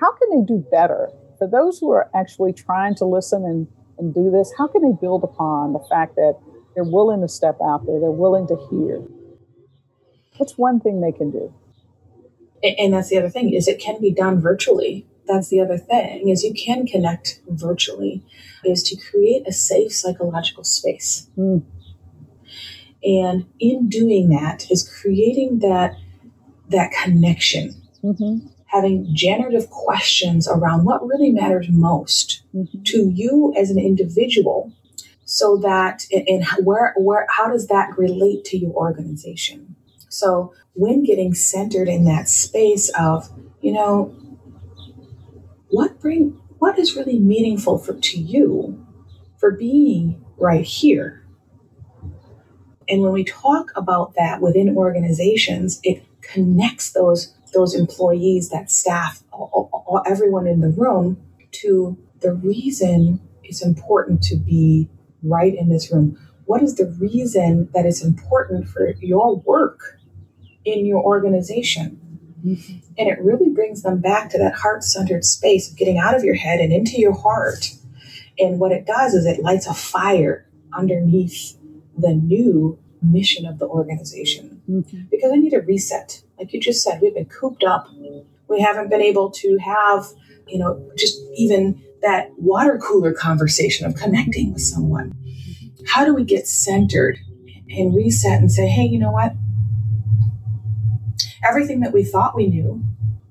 How 0.00 0.12
can 0.12 0.30
they 0.30 0.44
do 0.44 0.64
better 0.70 1.10
for 1.38 1.48
those 1.48 1.78
who 1.78 1.90
are 1.90 2.08
actually 2.14 2.52
trying 2.52 2.94
to 2.96 3.04
listen 3.04 3.44
and, 3.44 3.66
and 3.98 4.14
do 4.14 4.30
this? 4.30 4.52
How 4.56 4.68
can 4.68 4.82
they 4.82 4.96
build 5.00 5.24
upon 5.24 5.72
the 5.72 5.80
fact 5.80 6.14
that 6.16 6.36
they're 6.74 6.84
willing 6.84 7.20
to 7.22 7.28
step 7.28 7.58
out 7.64 7.86
there, 7.86 7.98
they're 7.98 8.10
willing 8.10 8.46
to 8.48 8.56
hear? 8.70 9.02
What's 10.36 10.56
one 10.56 10.78
thing 10.78 11.00
they 11.00 11.12
can 11.12 11.30
do? 11.30 11.52
And 12.62 12.92
that's 12.92 13.08
the 13.08 13.18
other 13.18 13.30
thing 13.30 13.52
is 13.54 13.66
it 13.68 13.80
can 13.80 14.00
be 14.00 14.12
done 14.12 14.40
virtually 14.40 15.06
that's 15.28 15.48
the 15.48 15.60
other 15.60 15.78
thing 15.78 16.28
is 16.28 16.42
you 16.42 16.54
can 16.54 16.86
connect 16.86 17.40
virtually 17.48 18.22
is 18.64 18.82
to 18.82 18.96
create 18.96 19.46
a 19.46 19.52
safe 19.52 19.92
psychological 19.92 20.64
space 20.64 21.28
mm. 21.36 21.62
and 23.04 23.46
in 23.60 23.88
doing 23.88 24.28
that 24.30 24.70
is 24.70 24.88
creating 25.00 25.58
that 25.60 25.94
that 26.68 26.90
connection 27.02 27.74
mm-hmm. 28.02 28.46
having 28.66 29.08
generative 29.14 29.70
questions 29.70 30.48
around 30.48 30.84
what 30.84 31.06
really 31.06 31.30
matters 31.30 31.68
most 31.70 32.42
mm-hmm. 32.54 32.82
to 32.82 33.10
you 33.14 33.54
as 33.56 33.70
an 33.70 33.78
individual 33.78 34.72
so 35.24 35.58
that 35.58 36.04
and 36.10 36.44
where 36.64 36.94
where 36.96 37.26
how 37.28 37.48
does 37.48 37.66
that 37.68 37.96
relate 37.98 38.44
to 38.44 38.56
your 38.56 38.72
organization 38.72 39.76
so 40.08 40.54
when 40.72 41.04
getting 41.04 41.34
centered 41.34 41.86
in 41.86 42.04
that 42.04 42.28
space 42.28 42.90
of 42.98 43.28
you 43.60 43.72
know 43.72 44.14
what 45.70 46.00
bring 46.00 46.40
what 46.58 46.78
is 46.78 46.96
really 46.96 47.18
meaningful 47.18 47.78
for 47.78 47.94
to 47.94 48.18
you 48.18 48.84
for 49.38 49.50
being 49.50 50.24
right 50.36 50.64
here 50.64 51.24
and 52.88 53.02
when 53.02 53.12
we 53.12 53.24
talk 53.24 53.70
about 53.76 54.14
that 54.14 54.40
within 54.40 54.76
organizations 54.76 55.80
it 55.82 56.04
connects 56.20 56.90
those 56.90 57.34
those 57.54 57.74
employees 57.74 58.50
that 58.50 58.70
staff 58.70 59.22
all, 59.32 59.70
all, 59.72 60.02
everyone 60.06 60.46
in 60.46 60.60
the 60.60 60.70
room 60.70 61.20
to 61.50 61.96
the 62.20 62.32
reason 62.32 63.20
it's 63.42 63.64
important 63.64 64.22
to 64.22 64.36
be 64.36 64.88
right 65.22 65.54
in 65.54 65.68
this 65.68 65.90
room 65.92 66.18
what 66.44 66.62
is 66.62 66.76
the 66.76 66.86
reason 66.98 67.68
that 67.74 67.84
it's 67.84 68.02
important 68.02 68.68
for 68.68 68.94
your 69.00 69.36
work 69.36 69.98
in 70.64 70.86
your 70.86 71.02
organization. 71.02 72.00
And 72.44 73.08
it 73.08 73.18
really 73.20 73.50
brings 73.50 73.82
them 73.82 74.00
back 74.00 74.30
to 74.30 74.38
that 74.38 74.54
heart 74.54 74.84
centered 74.84 75.24
space 75.24 75.70
of 75.70 75.76
getting 75.76 75.98
out 75.98 76.14
of 76.14 76.24
your 76.24 76.34
head 76.34 76.60
and 76.60 76.72
into 76.72 77.00
your 77.00 77.14
heart. 77.14 77.70
And 78.38 78.60
what 78.60 78.72
it 78.72 78.86
does 78.86 79.14
is 79.14 79.26
it 79.26 79.40
lights 79.40 79.66
a 79.66 79.74
fire 79.74 80.46
underneath 80.72 81.56
the 81.96 82.14
new 82.14 82.78
mission 83.02 83.46
of 83.46 83.58
the 83.58 83.66
organization. 83.66 84.62
Mm-hmm. 84.68 85.02
Because 85.10 85.32
I 85.32 85.36
need 85.36 85.54
a 85.54 85.60
reset. 85.60 86.22
Like 86.38 86.52
you 86.52 86.60
just 86.60 86.82
said, 86.82 87.00
we've 87.00 87.14
been 87.14 87.26
cooped 87.26 87.64
up. 87.64 87.88
We 88.48 88.60
haven't 88.60 88.90
been 88.90 89.02
able 89.02 89.30
to 89.32 89.58
have, 89.58 90.06
you 90.46 90.58
know, 90.58 90.90
just 90.96 91.18
even 91.36 91.82
that 92.02 92.30
water 92.38 92.78
cooler 92.78 93.12
conversation 93.12 93.86
of 93.86 93.96
connecting 93.96 94.52
with 94.52 94.62
someone. 94.62 95.14
How 95.86 96.04
do 96.04 96.14
we 96.14 96.24
get 96.24 96.46
centered 96.46 97.18
and 97.70 97.94
reset 97.94 98.40
and 98.40 98.52
say, 98.52 98.68
hey, 98.68 98.84
you 98.84 98.98
know 98.98 99.10
what? 99.10 99.32
Everything 101.46 101.80
that 101.80 101.92
we 101.92 102.04
thought 102.04 102.36
we 102.36 102.46
knew 102.46 102.82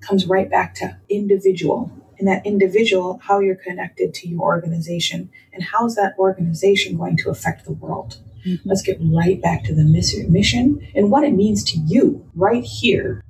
comes 0.02 0.26
right 0.26 0.50
back 0.50 0.76
to 0.76 0.98
individual. 1.10 1.92
And 2.20 2.28
that 2.28 2.46
individual, 2.46 3.20
how 3.24 3.40
you're 3.40 3.56
connected 3.56 4.14
to 4.16 4.28
your 4.28 4.42
organization, 4.42 5.30
and 5.54 5.64
how's 5.64 5.96
that 5.96 6.16
organization 6.18 6.98
going 6.98 7.16
to 7.18 7.30
affect 7.30 7.66
the 7.66 7.74
world. 7.74 8.18
Mm-hmm. 8.46 8.68
Let's 8.68 8.82
get 8.82 8.98
right 9.02 9.40
back 9.40 9.64
to 9.66 9.76
the 9.76 9.84
mission 9.84 10.88
and 10.96 11.12
what 11.12 11.24
it 11.24 11.34
means 11.34 11.64
to 11.66 11.78
you 11.78 12.26
right 12.34 12.64
here. 12.64 13.24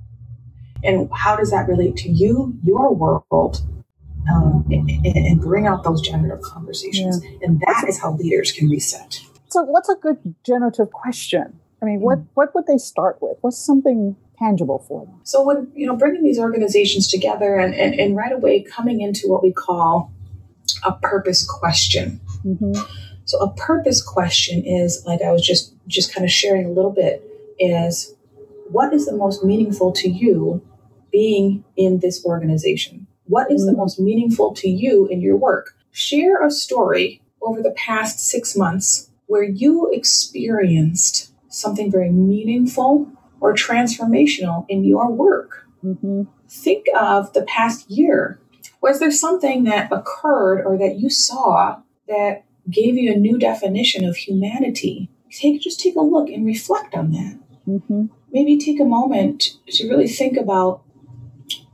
And 0.82 1.10
how 1.12 1.36
does 1.36 1.50
that 1.50 1.68
relate 1.68 1.96
to 1.98 2.08
you, 2.08 2.56
your 2.62 2.94
world, 2.94 3.62
um, 4.30 4.64
and, 4.70 4.90
and, 5.04 5.40
bring 5.40 5.66
out 5.66 5.84
those 5.84 6.00
generative 6.00 6.42
conversations. 6.42 7.20
Yeah. 7.22 7.30
And 7.42 7.60
that 7.60 7.86
is 7.88 7.98
how 7.98 8.12
leaders 8.12 8.52
can 8.52 8.68
reset. 8.68 9.20
So, 9.48 9.62
what's 9.62 9.88
a 9.88 9.94
good 9.94 10.34
generative 10.44 10.90
question? 10.90 11.58
I 11.80 11.86
mean, 11.86 12.00
what, 12.00 12.18
mm. 12.18 12.26
what 12.34 12.54
would 12.54 12.66
they 12.66 12.76
start 12.76 13.18
with? 13.20 13.38
What's 13.40 13.58
something 13.58 14.16
tangible 14.38 14.84
for 14.86 15.04
them. 15.06 15.20
So 15.24 15.42
when 15.42 15.70
you 15.74 15.86
know 15.86 15.96
bringing 15.96 16.22
these 16.22 16.38
organizations 16.38 17.08
together 17.08 17.56
and, 17.56 17.74
and, 17.74 17.98
and 17.98 18.16
right 18.16 18.32
away 18.32 18.62
coming 18.62 19.00
into 19.00 19.28
what 19.28 19.42
we 19.42 19.52
call 19.52 20.12
a 20.84 20.92
purpose 20.92 21.46
question. 21.46 22.20
Mm-hmm. 22.44 22.72
So 23.24 23.38
a 23.38 23.52
purpose 23.54 24.02
question 24.02 24.64
is 24.64 25.02
like 25.06 25.22
I 25.22 25.32
was 25.32 25.44
just 25.44 25.74
just 25.86 26.14
kind 26.14 26.24
of 26.24 26.30
sharing 26.30 26.66
a 26.66 26.70
little 26.70 26.92
bit 26.92 27.22
is 27.58 28.14
what 28.70 28.92
is 28.92 29.06
the 29.06 29.16
most 29.16 29.44
meaningful 29.44 29.92
to 29.92 30.08
you 30.08 30.62
being 31.10 31.64
in 31.76 32.00
this 32.00 32.24
organization? 32.24 33.06
What 33.24 33.50
is 33.50 33.62
mm-hmm. 33.62 33.72
the 33.72 33.76
most 33.76 33.98
meaningful 33.98 34.54
to 34.54 34.68
you 34.68 35.06
in 35.08 35.20
your 35.20 35.36
work? 35.36 35.74
Share 35.90 36.44
a 36.46 36.50
story 36.50 37.20
over 37.42 37.62
the 37.62 37.72
past 37.72 38.20
six 38.20 38.56
months 38.56 39.10
where 39.26 39.42
you 39.42 39.90
experienced 39.92 41.32
something 41.48 41.90
very 41.90 42.10
meaningful 42.10 43.10
or 43.40 43.54
transformational 43.54 44.66
in 44.68 44.84
your 44.84 45.10
work. 45.10 45.66
Mm-hmm. 45.84 46.24
Think 46.48 46.86
of 46.98 47.32
the 47.32 47.42
past 47.42 47.90
year. 47.90 48.40
Was 48.80 49.00
there 49.00 49.10
something 49.10 49.64
that 49.64 49.90
occurred 49.92 50.64
or 50.64 50.78
that 50.78 50.98
you 50.98 51.10
saw 51.10 51.80
that 52.08 52.44
gave 52.70 52.96
you 52.96 53.12
a 53.12 53.16
new 53.16 53.38
definition 53.38 54.04
of 54.04 54.16
humanity? 54.16 55.10
Take 55.30 55.60
just 55.60 55.80
take 55.80 55.96
a 55.96 56.00
look 56.00 56.28
and 56.28 56.46
reflect 56.46 56.94
on 56.94 57.12
that. 57.12 57.38
Mm-hmm. 57.66 58.06
Maybe 58.32 58.58
take 58.58 58.80
a 58.80 58.84
moment 58.84 59.58
to 59.68 59.88
really 59.88 60.08
think 60.08 60.36
about 60.36 60.82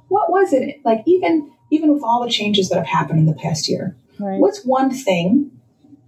what 0.09 0.31
was 0.31 0.53
it 0.53 0.81
like. 0.85 1.03
Even 1.07 1.50
even 1.70 1.92
with 1.92 2.03
all 2.03 2.24
the 2.24 2.31
changes 2.31 2.68
that 2.68 2.79
have 2.79 2.87
happened 2.87 3.20
in 3.20 3.27
the 3.27 3.35
past 3.35 3.68
year, 3.68 3.96
right. 4.18 4.40
what's 4.40 4.64
one 4.64 4.90
thing 4.90 5.50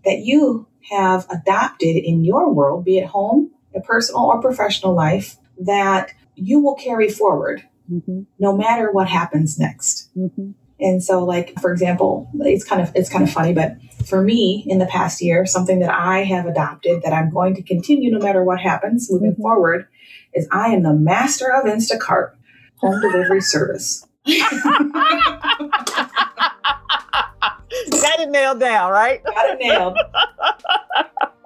that 0.05 0.21
you 0.21 0.67
have 0.91 1.27
adopted 1.31 1.97
in 1.97 2.25
your 2.25 2.53
world, 2.53 2.85
be 2.85 2.99
it 2.99 3.07
home, 3.07 3.51
a 3.75 3.81
personal 3.81 4.25
or 4.25 4.41
professional 4.41 4.95
life, 4.95 5.37
that 5.59 6.13
you 6.35 6.61
will 6.61 6.75
carry 6.75 7.09
forward 7.09 7.63
mm-hmm. 7.91 8.23
no 8.39 8.57
matter 8.57 8.93
what 8.93 9.09
happens 9.09 9.59
next. 9.59 10.11
Mm-hmm. 10.17 10.51
And 10.79 11.03
so, 11.03 11.25
like 11.25 11.59
for 11.61 11.73
example, 11.73 12.31
it's 12.41 12.65
kind 12.65 12.83
of 12.83 12.93
it's 12.95 13.09
kind 13.09 13.25
of 13.25 13.33
funny, 13.33 13.55
but 13.55 13.77
for 14.07 14.23
me 14.23 14.63
in 14.67 14.79
the 14.79 14.87
past 14.87 15.23
year, 15.23 15.47
something 15.47 15.81
that 15.81 15.91
I 15.91 16.25
have 16.25 16.45
adopted 16.47 17.03
that 17.03 17.15
I'm 17.15 17.31
going 17.31 17.55
to 17.55 17.63
continue 17.63 18.11
no 18.11 18.19
matter 18.19 18.45
what 18.45 18.61
happens 18.61 19.11
moving 19.11 19.33
mm-hmm. 19.33 19.43
forward 19.43 19.89
is 20.35 20.47
I 20.53 20.69
am 20.69 20.83
the 20.83 20.93
master 20.93 21.51
of 21.51 21.65
Instacart 21.65 22.35
home 22.77 23.01
delivery 23.01 23.41
service. 23.41 24.07
Got 24.27 24.53
it 28.21 28.31
nailed 28.31 28.61
down, 28.61 28.93
right? 28.93 29.25
Got 29.25 29.51
it 29.51 29.59
nailed. 29.61 29.97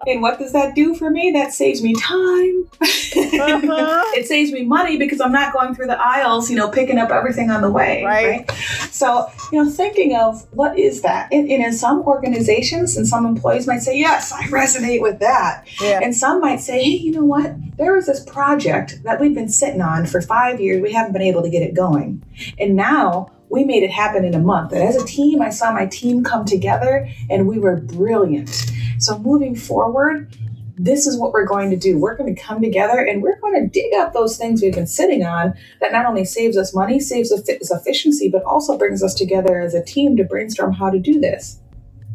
And 0.07 0.23
what 0.23 0.39
does 0.39 0.53
that 0.53 0.75
do 0.75 0.95
for 0.95 1.11
me? 1.11 1.31
That 1.33 1.53
saves 1.53 1.83
me 1.83 1.95
time. 1.95 2.67
Uh-huh. 2.81 4.03
it 4.17 4.27
saves 4.27 4.51
me 4.51 4.65
money 4.65 4.97
because 4.97 5.21
I'm 5.21 5.33
not 5.33 5.53
going 5.53 5.75
through 5.75 5.89
the 5.89 6.01
aisles, 6.01 6.51
you 6.51 6.57
know, 6.57 6.71
picking 6.71 6.99
up 6.99 7.11
everything 7.11 7.51
on 7.51 7.61
the 7.61 7.71
way. 7.71 8.03
Right. 8.03 8.49
right? 8.49 8.51
So, 8.91 9.31
you 9.53 9.63
know, 9.63 9.71
thinking 9.71 10.17
of 10.17 10.47
what 10.53 10.79
is 10.79 11.03
that? 11.03 11.31
And, 11.33 11.51
and, 11.51 11.61
in 11.63 11.75
some 11.75 12.01
organizations 12.03 12.97
and 12.97 13.07
some 13.07 13.27
employees 13.27 13.67
might 13.67 13.81
say, 13.81 13.99
yes, 13.99 14.33
I 14.33 14.45
resonate 14.45 15.03
with 15.03 15.19
that. 15.19 15.67
Yeah. 15.83 16.01
And 16.03 16.17
some 16.17 16.41
might 16.41 16.61
say, 16.61 16.83
hey, 16.83 16.91
you 16.91 17.13
know 17.13 17.25
what? 17.25 17.55
There 17.77 17.95
was 17.95 18.07
this 18.07 18.25
project 18.25 19.03
that 19.05 19.21
we've 19.21 19.35
been 19.35 19.51
sitting 19.51 19.83
on 19.83 20.07
for 20.07 20.23
five 20.23 20.61
years. 20.61 20.81
We 20.81 20.93
haven't 20.93 21.13
been 21.13 21.23
able 21.23 21.43
to 21.43 21.51
get 21.51 21.63
it 21.63 21.75
going. 21.75 22.23
And 22.59 22.75
now 22.75 23.31
we 23.51 23.65
made 23.65 23.83
it 23.83 23.91
happen 23.91 24.25
in 24.25 24.35
a 24.35 24.39
month. 24.39 24.73
And 24.73 24.83
as 24.83 24.97
a 24.97 25.05
team, 25.05 25.43
I 25.43 25.51
saw 25.51 25.73
my 25.73 25.87
team 25.87 26.23
come 26.23 26.45
together 26.45 27.09
and 27.29 27.47
we 27.47 27.59
were 27.59 27.77
brilliant. 27.77 28.73
So 28.99 29.19
moving 29.19 29.57
forward, 29.57 30.35
this 30.77 31.07
is 31.07 31.19
what 31.19 31.33
we're 31.33 31.47
going 31.47 31.69
to 31.71 31.77
do. 31.77 31.99
We're 31.99 32.17
going 32.17 32.35
to 32.35 32.41
come 32.41 32.63
together 32.63 33.01
and 33.01 33.23
we're 33.23 33.39
going 33.41 33.61
to 33.61 33.69
dig 33.69 33.93
up 33.95 34.13
those 34.13 34.39
things 34.39 34.63
we've 34.63 34.75
been 34.75 34.87
sitting 34.87 35.25
on 35.25 35.53
that 35.81 35.93
not 35.93 36.07
only 36.07 36.25
saves 36.25 36.57
us 36.57 36.75
money, 36.75 37.01
saves 37.01 37.33
us 37.33 37.43
efficiency, 37.71 38.31
but 38.31 38.43
also 38.45 38.79
brings 38.79 39.03
us 39.03 39.15
together 39.15 39.61
as 39.61 39.75
a 39.75 39.85
team 39.85 40.17
to 40.17 40.25
brainstorm 40.25 40.73
how 40.73 40.89
to 40.89 40.99
do 40.99 41.21
this. 41.21 41.61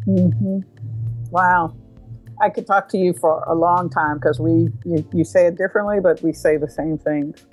Mm-hmm. 0.08 0.60
Wow. 1.30 1.76
I 2.42 2.50
could 2.50 2.66
talk 2.66 2.90
to 2.90 2.98
you 2.98 3.14
for 3.14 3.44
a 3.44 3.56
long 3.56 3.90
time 3.90 4.16
because 4.16 4.40
we 4.40 4.70
you, 4.84 5.08
you, 5.14 5.24
say 5.24 5.48
it 5.48 5.58
differently, 5.58 6.00
but 6.02 6.22
we 6.22 6.34
say 6.34 6.58
the 6.58 6.70
same 6.70 6.98
things. 6.98 7.46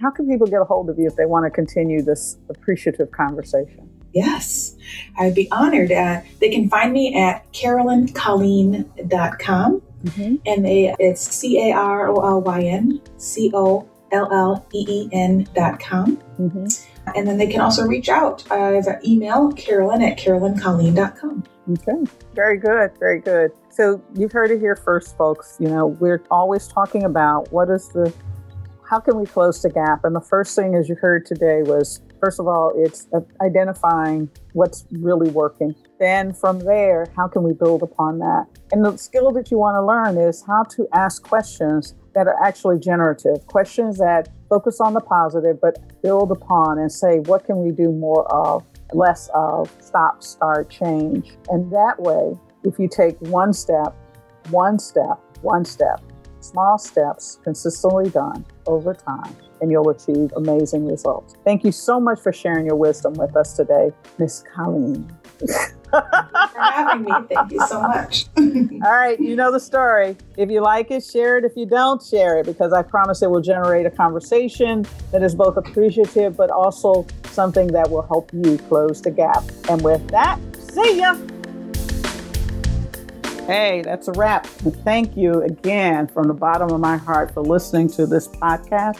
How 0.00 0.10
can 0.10 0.28
people 0.28 0.46
get 0.46 0.60
a 0.60 0.64
hold 0.64 0.90
of 0.90 0.98
you 0.98 1.06
if 1.06 1.16
they 1.16 1.24
want 1.26 1.46
to 1.46 1.50
continue 1.50 2.02
this 2.02 2.36
appreciative 2.48 3.12
conversation? 3.12 3.88
Yes, 4.12 4.76
I'd 5.18 5.34
be 5.34 5.50
honored. 5.50 5.90
Uh, 5.90 6.20
they 6.40 6.50
can 6.50 6.68
find 6.68 6.92
me 6.92 7.16
at 7.16 7.50
carolyncolleen.com. 7.52 9.82
Mm-hmm. 10.04 10.36
And 10.46 10.64
they, 10.64 10.94
it's 10.98 11.22
C 11.22 11.70
A 11.70 11.74
R 11.74 12.08
O 12.08 12.20
L 12.20 12.40
Y 12.42 12.60
N 12.62 13.00
C 13.16 13.50
O 13.54 13.88
L 14.12 14.32
L 14.32 14.66
E 14.72 14.84
E 14.88 15.08
N 15.12 15.48
dot 15.54 15.80
com. 15.80 16.16
Mm-hmm. 16.38 16.66
And 17.16 17.26
then 17.26 17.38
they 17.38 17.46
can 17.46 17.60
also 17.60 17.86
reach 17.86 18.08
out. 18.08 18.44
An 18.50 18.98
email, 19.04 19.52
Carolyn 19.52 20.02
at 20.02 20.18
carolyncolleen.com. 20.18 21.44
Okay, 21.72 22.12
very 22.34 22.58
good, 22.58 22.90
very 22.98 23.20
good. 23.20 23.52
So 23.70 24.02
you've 24.14 24.32
heard 24.32 24.50
it 24.50 24.60
here 24.60 24.76
first, 24.76 25.16
folks. 25.16 25.56
You 25.58 25.68
know, 25.68 25.86
we're 25.86 26.22
always 26.30 26.68
talking 26.68 27.04
about 27.04 27.50
what 27.52 27.70
is 27.70 27.88
the, 27.88 28.12
how 28.88 29.00
can 29.00 29.18
we 29.18 29.26
close 29.26 29.62
the 29.62 29.70
gap? 29.70 30.04
And 30.04 30.14
the 30.14 30.20
first 30.20 30.54
thing, 30.54 30.74
as 30.74 30.88
you 30.88 30.94
heard 30.94 31.26
today, 31.26 31.62
was 31.62 32.00
first 32.20 32.38
of 32.38 32.46
all, 32.46 32.72
it's 32.76 33.08
uh, 33.14 33.20
identifying 33.42 34.28
what's 34.52 34.86
really 34.90 35.30
working. 35.30 35.74
Then 35.98 36.32
from 36.32 36.58
there, 36.60 37.06
how 37.16 37.28
can 37.28 37.42
we 37.42 37.52
build 37.52 37.82
upon 37.82 38.18
that? 38.18 38.46
And 38.72 38.84
the 38.84 38.96
skill 38.96 39.30
that 39.32 39.50
you 39.50 39.58
want 39.58 39.76
to 39.76 39.84
learn 39.84 40.18
is 40.28 40.44
how 40.46 40.64
to 40.64 40.86
ask 40.92 41.22
questions 41.22 41.94
that 42.14 42.26
are 42.26 42.36
actually 42.44 42.78
generative, 42.78 43.46
questions 43.46 43.98
that 43.98 44.28
focus 44.48 44.80
on 44.80 44.94
the 44.94 45.00
positive, 45.00 45.60
but 45.60 45.78
build 46.02 46.30
upon 46.30 46.78
and 46.78 46.90
say, 46.90 47.18
what 47.20 47.44
can 47.44 47.58
we 47.58 47.70
do 47.70 47.90
more 47.90 48.30
of, 48.32 48.64
less 48.92 49.28
of, 49.34 49.74
stop, 49.80 50.22
start, 50.22 50.70
change. 50.70 51.32
And 51.48 51.72
that 51.72 51.98
way, 51.98 52.38
if 52.62 52.78
you 52.78 52.88
take 52.88 53.20
one 53.20 53.52
step, 53.52 53.94
one 54.50 54.78
step, 54.78 55.18
one 55.42 55.64
step, 55.64 56.00
small 56.44 56.78
steps 56.78 57.38
consistently 57.42 58.10
done 58.10 58.44
over 58.66 58.94
time, 58.94 59.34
and 59.60 59.70
you'll 59.70 59.88
achieve 59.90 60.32
amazing 60.36 60.86
results. 60.86 61.34
Thank 61.44 61.64
you 61.64 61.72
so 61.72 61.98
much 61.98 62.20
for 62.20 62.32
sharing 62.32 62.66
your 62.66 62.76
wisdom 62.76 63.14
with 63.14 63.36
us 63.36 63.54
today, 63.54 63.92
Miss 64.18 64.44
Colleen. 64.54 65.10
for 65.38 66.60
having 66.60 67.04
me. 67.04 67.12
Thank 67.32 67.52
you 67.52 67.66
so 67.66 67.80
much. 67.80 68.26
All 68.36 68.92
right, 68.92 69.18
you 69.18 69.36
know 69.36 69.52
the 69.52 69.60
story. 69.60 70.16
If 70.36 70.50
you 70.50 70.60
like 70.60 70.90
it, 70.90 71.04
share 71.04 71.38
it. 71.38 71.44
If 71.44 71.56
you 71.56 71.66
don't, 71.66 72.02
share 72.02 72.38
it 72.38 72.46
because 72.46 72.72
I 72.72 72.82
promise 72.82 73.22
it 73.22 73.30
will 73.30 73.40
generate 73.40 73.86
a 73.86 73.90
conversation 73.90 74.84
that 75.12 75.22
is 75.22 75.34
both 75.34 75.56
appreciative 75.56 76.36
but 76.36 76.50
also 76.50 77.06
something 77.26 77.68
that 77.68 77.90
will 77.90 78.02
help 78.02 78.30
you 78.32 78.58
close 78.58 79.00
the 79.02 79.10
gap. 79.10 79.44
And 79.68 79.82
with 79.82 80.06
that, 80.08 80.38
see 80.58 81.00
ya. 81.00 81.16
Hey, 83.46 83.82
that's 83.82 84.08
a 84.08 84.12
wrap. 84.12 84.46
thank 84.46 85.18
you 85.18 85.42
again 85.42 86.06
from 86.06 86.28
the 86.28 86.34
bottom 86.34 86.70
of 86.70 86.80
my 86.80 86.96
heart 86.96 87.34
for 87.34 87.42
listening 87.42 87.88
to 87.90 88.06
this 88.06 88.26
podcast. 88.26 88.96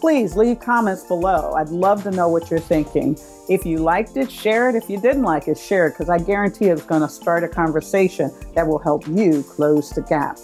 Please 0.00 0.34
leave 0.34 0.60
comments 0.60 1.04
below. 1.04 1.52
I'd 1.52 1.68
love 1.68 2.02
to 2.04 2.10
know 2.10 2.30
what 2.30 2.50
you're 2.50 2.58
thinking. 2.58 3.18
If 3.50 3.66
you 3.66 3.80
liked 3.80 4.16
it, 4.16 4.32
share 4.32 4.70
it. 4.70 4.76
If 4.76 4.88
you 4.88 4.98
didn't 4.98 5.24
like 5.24 5.46
it, 5.46 5.58
share 5.58 5.88
it 5.88 5.90
because 5.90 6.08
I 6.08 6.16
guarantee 6.16 6.66
it's 6.66 6.84
going 6.84 7.02
to 7.02 7.08
start 7.08 7.44
a 7.44 7.48
conversation 7.48 8.30
that 8.54 8.66
will 8.66 8.78
help 8.78 9.06
you 9.06 9.42
close 9.42 9.90
the 9.90 10.00
gap. 10.00 10.38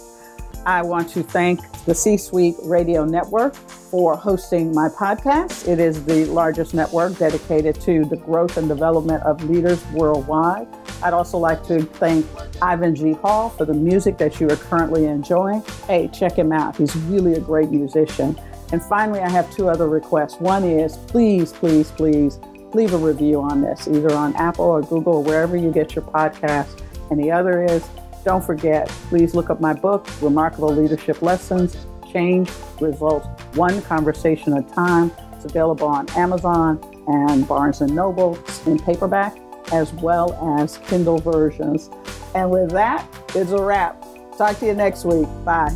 I 0.65 0.81
want 0.81 1.09
to 1.09 1.23
thank 1.23 1.59
the 1.85 1.95
C 1.95 2.17
Suite 2.17 2.55
Radio 2.63 3.05
Network 3.05 3.55
for 3.55 4.15
hosting 4.15 4.73
my 4.73 4.89
podcast. 4.89 5.67
It 5.67 5.79
is 5.79 6.05
the 6.05 6.25
largest 6.25 6.73
network 6.73 7.17
dedicated 7.17 7.79
to 7.81 8.05
the 8.05 8.17
growth 8.17 8.57
and 8.57 8.67
development 8.67 9.23
of 9.23 9.43
leaders 9.49 9.83
worldwide. 9.87 10.67
I'd 11.01 11.13
also 11.13 11.37
like 11.37 11.63
to 11.67 11.81
thank 11.81 12.25
Ivan 12.61 12.93
G. 12.93 13.13
Hall 13.13 13.49
for 13.49 13.65
the 13.65 13.73
music 13.73 14.17
that 14.17 14.39
you 14.39 14.49
are 14.49 14.57
currently 14.57 15.05
enjoying. 15.05 15.63
Hey, 15.87 16.09
check 16.09 16.33
him 16.33 16.51
out. 16.51 16.75
He's 16.75 16.95
really 16.95 17.33
a 17.33 17.39
great 17.39 17.71
musician. 17.71 18.39
And 18.71 18.83
finally, 18.83 19.21
I 19.21 19.29
have 19.29 19.49
two 19.55 19.69
other 19.69 19.87
requests. 19.87 20.39
One 20.39 20.63
is 20.63 20.97
please, 20.97 21.53
please, 21.53 21.89
please 21.91 22.37
leave 22.73 22.93
a 22.93 22.97
review 22.97 23.41
on 23.41 23.61
this, 23.61 23.87
either 23.87 24.13
on 24.13 24.35
Apple 24.35 24.65
or 24.65 24.81
Google 24.81 25.15
or 25.15 25.23
wherever 25.23 25.57
you 25.57 25.71
get 25.71 25.95
your 25.95 26.03
podcast. 26.03 26.83
And 27.09 27.19
the 27.19 27.31
other 27.31 27.63
is 27.63 27.83
don't 28.23 28.43
forget, 28.43 28.87
please 29.09 29.33
look 29.33 29.49
up 29.49 29.61
my 29.61 29.73
book, 29.73 30.07
Remarkable 30.21 30.73
Leadership 30.73 31.21
Lessons 31.21 31.85
Change 32.11 32.49
Results 32.81 33.27
One 33.55 33.81
Conversation 33.83 34.53
at 34.53 34.69
a 34.69 34.73
Time. 34.73 35.11
It's 35.33 35.45
available 35.45 35.87
on 35.87 36.09
Amazon 36.11 36.79
and 37.07 37.47
Barnes 37.47 37.81
and 37.81 37.95
Noble 37.95 38.37
in 38.65 38.77
paperback, 38.79 39.37
as 39.71 39.93
well 39.93 40.33
as 40.59 40.77
Kindle 40.79 41.19
versions. 41.19 41.89
And 42.35 42.51
with 42.51 42.71
that, 42.71 43.07
it's 43.35 43.51
a 43.51 43.61
wrap. 43.61 44.03
Talk 44.37 44.59
to 44.59 44.65
you 44.65 44.73
next 44.73 45.05
week. 45.05 45.27
Bye. 45.45 45.75